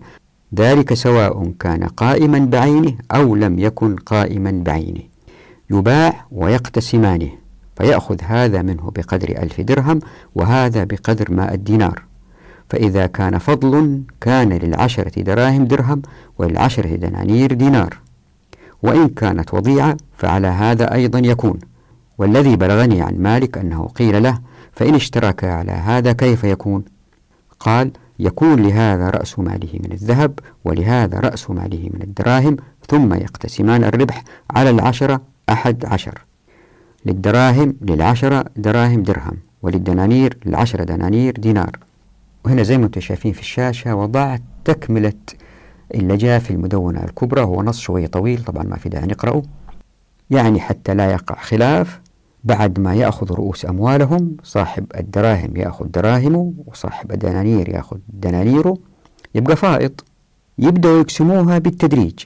ذلك 0.54 0.94
سواء 0.94 1.52
كان 1.60 1.84
قائما 1.84 2.38
بعينه 2.38 2.94
أو 3.12 3.34
لم 3.34 3.58
يكن 3.58 3.96
قائما 3.96 4.62
بعينه. 4.66 5.02
يباع 5.70 6.26
ويقتسمانه 6.32 7.30
فيأخذ 7.76 8.16
هذا 8.22 8.62
منه 8.62 8.90
بقدر 8.96 9.28
ألف 9.28 9.60
درهم 9.60 9.98
وهذا 10.34 10.84
بقدر 10.84 11.32
ماء 11.32 11.54
الدينار 11.54 12.02
فإذا 12.72 13.06
كان 13.06 13.38
فضل 13.38 14.02
كان 14.20 14.52
للعشرة 14.52 15.22
دراهم 15.22 15.64
درهم 15.64 16.02
وللعشرة 16.38 16.96
دنانير 16.96 17.52
دينار. 17.52 17.98
وإن 18.82 19.08
كانت 19.08 19.54
وضيعة 19.54 19.96
فعلى 20.16 20.46
هذا 20.46 20.94
أيضا 20.94 21.18
يكون. 21.18 21.58
والذي 22.18 22.56
بلغني 22.56 23.02
عن 23.02 23.18
مالك 23.18 23.58
أنه 23.58 23.88
قيل 23.88 24.22
له 24.22 24.38
فإن 24.72 24.94
اشترك 24.94 25.44
على 25.44 25.72
هذا 25.72 26.12
كيف 26.12 26.44
يكون؟ 26.44 26.84
قال 27.60 27.90
يكون 28.18 28.62
لهذا 28.62 29.10
رأس 29.10 29.38
ماله 29.38 29.70
من 29.84 29.92
الذهب 29.92 30.38
ولهذا 30.64 31.20
رأس 31.20 31.50
ماله 31.50 31.90
من 31.94 32.02
الدراهم 32.02 32.56
ثم 32.88 33.14
يقتسمان 33.14 33.84
الربح 33.84 34.24
على 34.50 34.70
العشرة 34.70 35.20
أحد 35.48 35.84
عشر. 35.84 36.24
للدراهم 37.06 37.74
للعشرة 37.80 38.44
دراهم 38.56 39.02
درهم 39.02 39.36
وللدنانير 39.62 40.36
العشرة 40.46 40.84
دنانير 40.84 41.32
دينار. 41.32 41.78
وهنا 42.44 42.62
زي 42.62 42.78
ما 42.78 42.86
أنتم 42.86 43.00
شايفين 43.00 43.32
في 43.32 43.40
الشاشة 43.40 43.94
وضعت 43.94 44.42
تكملة 44.64 45.12
اللي 45.94 46.16
جاء 46.16 46.38
في 46.38 46.50
المدونة 46.50 47.04
الكبرى. 47.04 47.42
هو 47.42 47.62
نص 47.62 47.78
شوية 47.78 48.06
طويل 48.06 48.44
طبعا 48.44 48.62
ما 48.62 48.76
في 48.76 48.88
داعي 48.88 49.06
نقرأه. 49.06 49.42
يعني 50.30 50.60
حتى 50.60 50.94
لا 50.94 51.10
يقع 51.10 51.34
خلاف. 51.34 52.00
بعد 52.44 52.80
ما 52.80 52.94
يأخذ 52.94 53.32
رؤوس 53.32 53.66
أموالهم 53.66 54.36
صاحب 54.42 54.86
الدراهم 54.96 55.56
يأخذ 55.56 55.86
دراهمه 55.86 56.52
وصاحب 56.66 57.12
الدنانير 57.12 57.68
يأخذ 57.68 57.96
دنانيره. 58.08 58.78
يبقى 59.34 59.56
فائض. 59.56 59.92
يبدأوا 60.58 61.00
يقسموها 61.00 61.58
بالتدريج. 61.58 62.18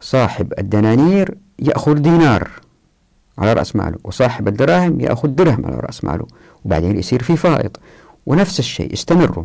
صاحب 0.00 0.52
الدنانير 0.58 1.38
يأخذ 1.58 1.94
دينار 1.94 2.50
على 3.38 3.52
رأس 3.52 3.76
ماله 3.76 3.98
وصاحب 4.04 4.48
الدراهم 4.48 5.00
يأخذ 5.00 5.28
درهم 5.28 5.66
على 5.66 5.76
رأس 5.76 6.04
ماله. 6.04 6.26
وبعدين 6.64 6.98
يصير 6.98 7.22
في 7.22 7.36
فائض. 7.36 7.76
ونفس 8.26 8.58
الشيء 8.58 8.92
استمروا. 8.92 9.44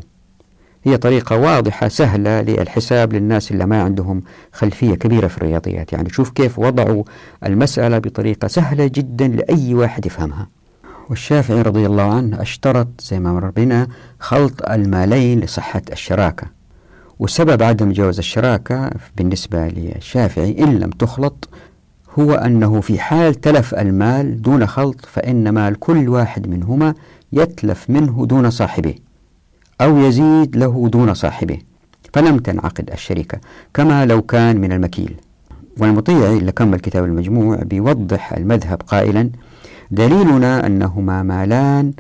هي 0.84 0.98
طريقة 0.98 1.38
واضحة 1.38 1.88
سهلة 1.88 2.42
للحساب 2.42 3.14
للناس 3.14 3.52
اللي 3.52 3.66
ما 3.66 3.84
عندهم 3.84 4.22
خلفية 4.54 4.96
كبيرة 4.96 5.28
في 5.28 5.38
الرياضيات. 5.38 5.94
يعني 5.94 6.10
شوف 6.10 6.30
كيف 6.30 6.60
وضعوا 6.60 7.04
المسألة 7.46 7.98
بطريقة 7.98 8.48
سهلة 8.48 8.88
جدا 8.88 9.28
لأي 9.28 9.74
واحد 9.74 10.06
يفهمها. 10.06 10.48
والشافعي 11.10 11.62
رضي 11.62 11.86
الله 11.86 12.16
عنه 12.16 12.42
أشترط 12.42 12.88
زي 13.02 13.20
ما 13.20 13.34
مر 13.34 13.50
بنا 13.50 13.88
خلط 14.20 14.70
المالين 14.70 15.40
لصحة 15.40 15.82
الشراكة. 15.92 16.48
وسبب 17.20 17.64
عدم 17.64 17.92
جواز 17.92 18.18
الشراكة 18.18 18.90
بالنسبة 19.18 19.68
للشافعي 19.68 20.56
إن 20.60 20.80
لم 20.80 20.90
تخلط 20.90 21.50
هو 22.20 22.34
أنه 22.34 22.82
في 22.82 23.00
حال 23.00 23.36
تلف 23.36 23.74
المال 23.76 24.42
دون 24.42 24.66
خلط 24.68 25.06
فإن 25.06 25.50
مال 25.50 25.80
كل 25.80 26.10
واحد 26.10 26.48
منهما 26.48 26.94
يتلف 27.36 27.90
منه 27.90 28.26
دون 28.26 28.50
صاحبه 28.50 28.96
أو 29.82 29.98
يزيد 29.98 30.56
له 30.56 30.90
دون 30.90 31.14
صاحبه. 31.14 31.58
فلم 32.14 32.38
تنعقد 32.38 32.90
الشركة 32.92 33.40
كما 33.74 34.06
لو 34.06 34.22
كان 34.22 34.58
من 34.58 34.72
المكيل. 34.72 35.16
والمطيعي 35.78 36.38
اللي 36.38 36.52
كمل 36.52 36.80
كتاب 36.80 37.04
المجموع 37.04 37.56
بيوضح 37.56 38.34
المذهب 38.34 38.82
قائلا 38.88 39.30
دليلنا 39.92 40.68
أنهما 40.68 41.24
مالان 41.24 41.94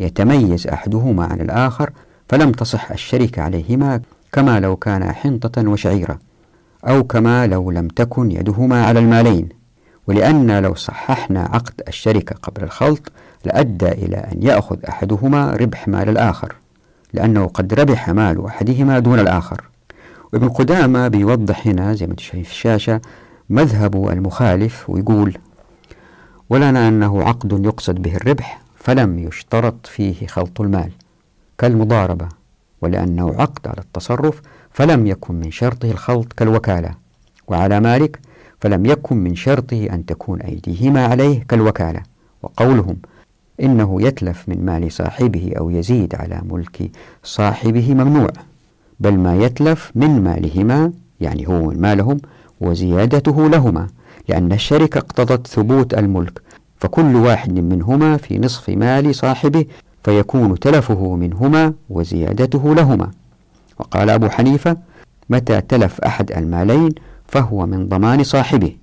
يتميز 0.00 0.66
أحدهما 0.66 1.24
عن 1.24 1.40
الآخر 1.40 1.90
فلم 2.28 2.52
تصح 2.52 2.90
الشركة 2.90 3.42
عليهما 3.42 4.00
كما 4.32 4.60
لو 4.60 4.76
كان 4.76 5.12
حنطة 5.12 5.68
وشعيرة 5.68 6.18
أو 6.88 7.04
كما 7.04 7.46
لو 7.46 7.70
لم 7.70 7.88
تكن 7.88 8.30
يدهما 8.30 8.84
على 8.84 8.98
المالين. 8.98 9.48
ولأن 10.06 10.62
لو 10.62 10.74
صححنا 10.74 11.40
عقد 11.40 11.82
الشركة 11.88 12.36
قبل 12.42 12.64
الخلط 12.64 13.12
لأدى 13.44 13.88
إلى 13.88 14.16
أن 14.16 14.42
يأخذ 14.42 14.76
أحدهما 14.88 15.50
ربح 15.50 15.88
مال 15.88 16.08
الآخر 16.08 16.54
لأنه 17.12 17.46
قد 17.46 17.74
ربح 17.74 18.10
مال 18.10 18.46
أحدهما 18.46 18.98
دون 18.98 19.18
الآخر. 19.18 19.64
وابن 20.32 20.48
قدامة 20.48 21.08
بيوضح 21.08 21.66
هنا 21.66 21.94
زي 21.94 22.06
ما 22.06 22.14
شايف 22.18 22.50
الشاشة 22.50 23.00
مذهب 23.50 24.08
المخالف 24.08 24.90
ويقول 24.90 25.38
ولنا 26.50 26.88
أنه 26.88 27.22
عقد 27.22 27.64
يقصد 27.64 27.94
به 28.02 28.16
الربح 28.16 28.60
فلم 28.76 29.18
يشترط 29.18 29.86
فيه 29.86 30.26
خلط 30.26 30.60
المال 30.60 30.90
كالمضاربة 31.58 32.28
ولأنه 32.82 33.34
عقد 33.38 33.68
على 33.68 33.78
التصرف 33.78 34.42
فلم 34.70 35.06
يكن 35.06 35.34
من 35.34 35.50
شرطه 35.50 35.90
الخلط 35.90 36.32
كالوكالة 36.32 36.94
وعلى 37.48 37.80
مالك 37.80 38.20
فلم 38.60 38.86
يكن 38.86 39.16
من 39.16 39.34
شرطه 39.34 39.86
أن 39.92 40.06
تكون 40.06 40.40
أيديهما 40.40 41.06
عليه 41.06 41.42
كالوكالة. 41.48 42.02
وقولهم 42.42 42.96
إنه 43.62 44.02
يتلف 44.02 44.48
من 44.48 44.64
مال 44.64 44.92
صاحبه 44.92 45.52
أو 45.58 45.70
يزيد 45.70 46.14
على 46.14 46.40
ملك 46.50 46.90
صاحبه 47.22 47.94
ممنوع 47.94 48.30
بل 49.00 49.18
ما 49.18 49.36
يتلف 49.36 49.92
من 49.94 50.22
مالهما 50.24 50.92
يعني 51.20 51.48
هو 51.48 51.62
من 51.62 51.80
مالهم 51.80 52.18
وزيادته 52.60 53.48
لهما 53.48 53.86
لأن 54.28 54.52
الشركة 54.52 54.98
اقتضت 54.98 55.46
ثبوت 55.46 55.94
الملك 55.94 56.42
فكل 56.80 57.16
واحد 57.16 57.52
منهما 57.52 58.16
في 58.16 58.38
نصف 58.38 58.68
مال 58.68 59.14
صاحبه 59.14 59.64
فيكون 60.04 60.58
تلفه 60.58 61.14
منهما 61.16 61.74
وزيادته 61.90 62.74
لهما. 62.74 63.10
وقال 63.78 64.10
أبو 64.10 64.28
حنيفة 64.28 64.76
متى 65.30 65.60
تلف 65.60 66.00
أحد 66.00 66.32
المالين 66.32 66.90
فهو 67.28 67.66
من 67.66 67.88
ضمان 67.88 68.24
صاحبه 68.24 68.76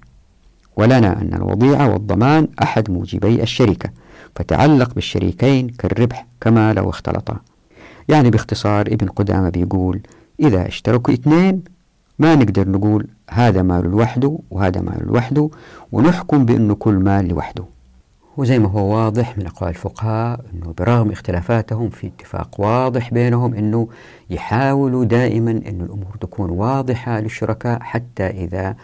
ولنا 0.77 1.21
أن 1.21 1.33
الوضيعة 1.33 1.93
والضمان 1.93 2.47
أحد 2.63 2.91
موجبي 2.91 3.43
الشركة. 3.43 3.89
فتعلق 4.35 4.93
بالشريكين 4.93 5.67
كالربح 5.69 6.27
كما 6.41 6.73
لو 6.73 6.89
اختلطا. 6.89 7.37
يعني 8.09 8.29
باختصار 8.29 8.87
ابن 8.87 9.07
قدامة 9.07 9.49
بيقول 9.49 9.99
إذا 10.39 10.67
اشتركوا 10.67 11.13
اثنين 11.13 11.63
ما 12.19 12.35
نقدر 12.35 12.69
نقول 12.69 13.07
هذا 13.29 13.61
مال 13.61 13.91
لوحده 13.91 14.39
وهذا 14.51 14.81
مال 14.81 15.07
لوحده 15.07 15.49
ونحكم 15.91 16.45
بأنه 16.45 16.75
كل 16.75 16.93
مال 16.93 17.27
لوحده. 17.27 17.65
وزي 18.37 18.59
ما 18.59 18.69
هو 18.69 18.95
واضح 18.95 19.37
من 19.37 19.45
أقوال 19.47 19.69
الفقهاء 19.69 20.39
أنه 20.53 20.73
برغم 20.77 21.11
اختلافاتهم 21.11 21.89
في 21.89 22.07
اتفاق 22.07 22.59
واضح 22.59 23.13
بينهم 23.13 23.53
أنه 23.53 23.87
يحاولوا 24.29 25.05
دائما 25.05 25.51
أن 25.51 25.81
الأمور 25.81 26.17
تكون 26.21 26.49
واضحة 26.49 27.19
للشركاء 27.19 27.79
حتى 27.81 28.27
إذا 28.27 28.75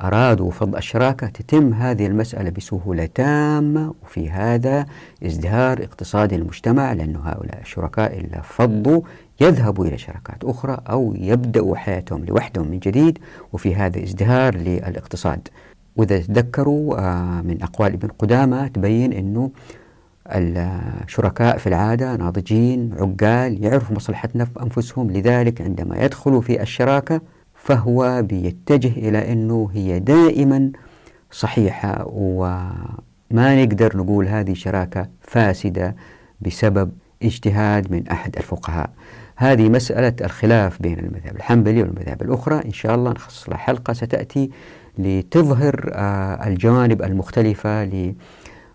أرادوا 0.00 0.50
فض 0.50 0.76
الشراكة 0.76 1.26
تتم 1.26 1.72
هذه 1.72 2.06
المسألة 2.06 2.50
بسهولة 2.50 3.06
تامة 3.06 3.94
وفي 4.02 4.30
هذا 4.30 4.86
ازدهار 5.26 5.82
اقتصادي 5.82 6.36
المجتمع 6.36 6.92
لأن 6.92 7.16
هؤلاء 7.16 7.60
الشركاء 7.60 8.20
إذا 8.20 8.40
فضوا 8.40 9.00
يذهبوا 9.40 9.86
إلى 9.86 9.98
شركات 9.98 10.44
أخرى 10.44 10.78
أو 10.90 11.14
يبدأوا 11.16 11.76
حياتهم 11.76 12.24
لوحدهم 12.24 12.68
من 12.68 12.78
جديد 12.78 13.18
وفي 13.52 13.74
هذا 13.74 14.02
ازدهار 14.02 14.56
للاقتصاد. 14.56 15.48
وإذا 15.96 16.18
تذكروا 16.18 16.98
آه، 16.98 17.42
من 17.42 17.62
أقوال 17.62 17.92
ابن 17.92 18.08
قدامة 18.08 18.66
تبين 18.66 19.12
أنه 19.12 19.50
الشركاء 20.28 21.58
في 21.58 21.66
العادة 21.66 22.16
ناضجين 22.16 22.94
عقال 22.98 23.64
يعرفوا 23.64 23.98
في 23.98 24.58
أنفسهم 24.62 25.10
لذلك 25.10 25.60
عندما 25.60 26.04
يدخلوا 26.04 26.40
في 26.40 26.62
الشراكة 26.62 27.20
فهو 27.64 28.22
بيتجه 28.22 29.08
إلى 29.08 29.32
أنه 29.32 29.70
هي 29.74 29.98
دائما 29.98 30.70
صحيحة 31.30 32.04
وما 32.06 33.64
نقدر 33.64 33.96
نقول 33.96 34.28
هذه 34.28 34.54
شراكة 34.54 35.08
فاسدة 35.20 35.96
بسبب 36.40 36.92
اجتهاد 37.22 37.92
من 37.92 38.08
أحد 38.08 38.36
الفقهاء. 38.36 38.90
هذه 39.36 39.68
مسألة 39.68 40.12
الخلاف 40.20 40.82
بين 40.82 40.98
المذهب 40.98 41.36
الحنبلي 41.36 41.82
والمذاهب 41.82 42.22
الأخرى. 42.22 42.64
إن 42.64 42.72
شاء 42.72 42.94
الله 42.94 43.10
نخصص 43.10 43.48
لها 43.48 43.58
حلقة 43.58 43.92
ستأتي 43.92 44.50
لتظهر 44.98 45.90
آه، 45.94 46.46
الجوانب 46.46 47.02
المختلفة 47.02 47.84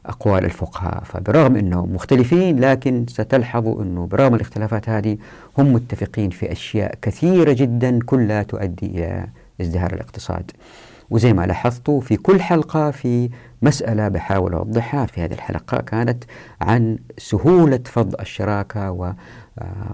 لأقوال 0.09 0.45
الفقهاء. 0.45 1.03
فبرغم 1.03 1.55
أنهم 1.55 1.93
مختلفين 1.93 2.59
لكن 2.59 3.05
ستلحظوا 3.09 3.83
أنه 3.83 4.05
برغم 4.07 4.35
الاختلافات 4.35 4.89
هذه 4.89 5.17
هم 5.57 5.73
متفقين 5.73 6.29
في 6.29 6.51
أشياء 6.51 6.95
كثيرة 7.01 7.53
جدا 7.53 7.99
كلها 8.05 8.43
تؤدي 8.43 8.85
إلى 8.85 9.27
ازدهار 9.61 9.93
الاقتصاد. 9.93 10.51
وزي 11.09 11.33
ما 11.33 11.45
لاحظتوا 11.45 12.01
في 12.01 12.17
كل 12.17 12.41
حلقة 12.41 12.91
في 12.91 13.29
مسألة 13.61 14.07
بحاول 14.07 14.53
أوضحها 14.53 15.05
في 15.05 15.21
هذه 15.21 15.33
الحلقة 15.33 15.77
كانت 15.81 16.23
عن 16.61 16.97
سهولة 17.17 17.79
فض 17.85 18.15
الشراكة 18.19 18.91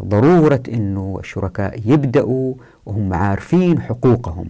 وضرورة 0.02 0.64
أنه 0.74 1.18
الشركاء 1.20 1.80
يبدأوا 1.86 2.54
وهم 2.86 3.14
عارفين 3.14 3.82
حقوقهم. 3.82 4.50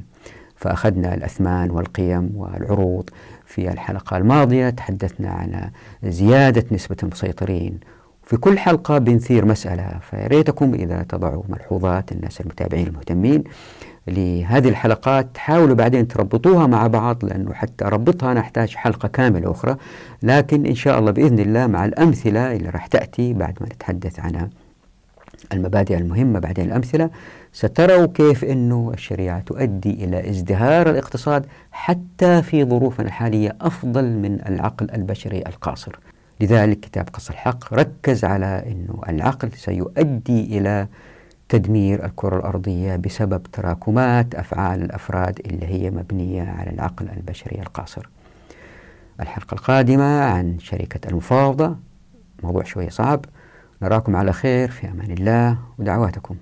فأخذنا 0.56 1.14
الأثمان 1.14 1.72
والقيم 1.72 2.32
والعروض. 2.36 3.10
في 3.46 3.72
الحلقة 3.72 4.18
الماضية 4.18 4.70
تحدثنا 4.70 5.30
عن 5.30 5.70
زيادة 6.04 6.66
نسبة 6.72 6.96
المسيطرين. 7.04 7.80
في 8.24 8.38
كل 8.38 8.60
حلقة 8.60 8.98
بنثير 8.98 9.46
مسألة 9.46 10.00
فياريتكم 10.12 10.74
إذا 10.74 11.04
تضعوا 11.10 11.44
ملحوظات 11.50 12.12
الناس 12.12 12.42
المتابعين 12.42 12.88
المهتمين 12.88 13.44
لهذه 14.08 14.70
الحلقات 14.70 15.38
حاولوا 15.38 15.76
بعدين 15.76 16.08
تربطوها 16.08 16.68
مع 16.68 16.88
بعض 16.88 17.26
لأنه 17.26 17.54
حتى 17.54 17.86
أربطها 17.86 18.34
نحتاج 18.34 18.76
حلقة 18.76 19.08
كاملة 19.08 19.52
أخرى. 19.52 19.78
لكن 20.24 20.66
إن 20.66 20.76
شاء 20.76 21.00
الله 21.00 21.12
بإذن 21.12 21.40
الله 21.40 21.68
مع 21.68 21.86
الأمثلة 21.86 22.56
اللي 22.56 22.70
راح 22.70 22.88
تأتي 22.88 23.34
بعد 23.34 23.58
ما 23.62 23.68
نتحدث 23.68 24.20
عنها 24.20 24.50
المبادئ 25.54 25.98
المهمة 25.98 26.40
بعدين 26.40 26.66
الأمثلة. 26.66 27.10
ستروا 27.56 28.06
كيف 28.06 28.46
أنه 28.46 28.92
الشريعة 28.94 29.40
تؤدي 29.40 30.06
إلى 30.06 30.30
ازدهار 30.30 30.90
الاقتصاد 30.90 31.46
حتى 31.72 32.42
في 32.42 32.66
ظروفنا 32.66 33.06
الحالية 33.06 33.56
أفضل 33.62 34.06
من 34.06 34.40
العقل 34.48 34.92
البشري 34.92 35.38
القاصر. 35.38 36.00
لذلك 36.42 36.80
كتاب 36.80 37.10
قص 37.14 37.30
الحق 37.30 37.74
ركز 37.74 38.26
على 38.26 38.64
أنه 38.68 39.02
العقل 39.10 39.52
سيؤدي 39.52 40.58
إلى 40.58 40.88
تدمير 41.50 42.06
الكرة 42.06 42.38
الأرضية 42.38 42.96
بسبب 42.96 43.44
تراكمات 43.44 44.36
أفعال 44.36 44.82
الأفراد 44.82 45.40
اللي 45.46 45.66
هي 45.66 45.92
مبنية 45.92 46.44
على 46.44 46.70
العقل 46.70 47.10
البشري 47.10 47.60
القاصر. 47.60 48.10
الحلقة 49.20 49.54
القادمة 49.54 50.24
عن 50.24 50.60
شركة 50.60 51.10
المفاوضة. 51.10 51.76
موضوع 52.44 52.64
شوية 52.64 52.90
صعب. 52.90 53.26
نراكم 53.82 54.16
على 54.16 54.34
خير. 54.34 54.72
في 54.72 54.88
أمان 54.88 55.12
الله 55.12 55.58
ودعواتكم. 55.78 56.36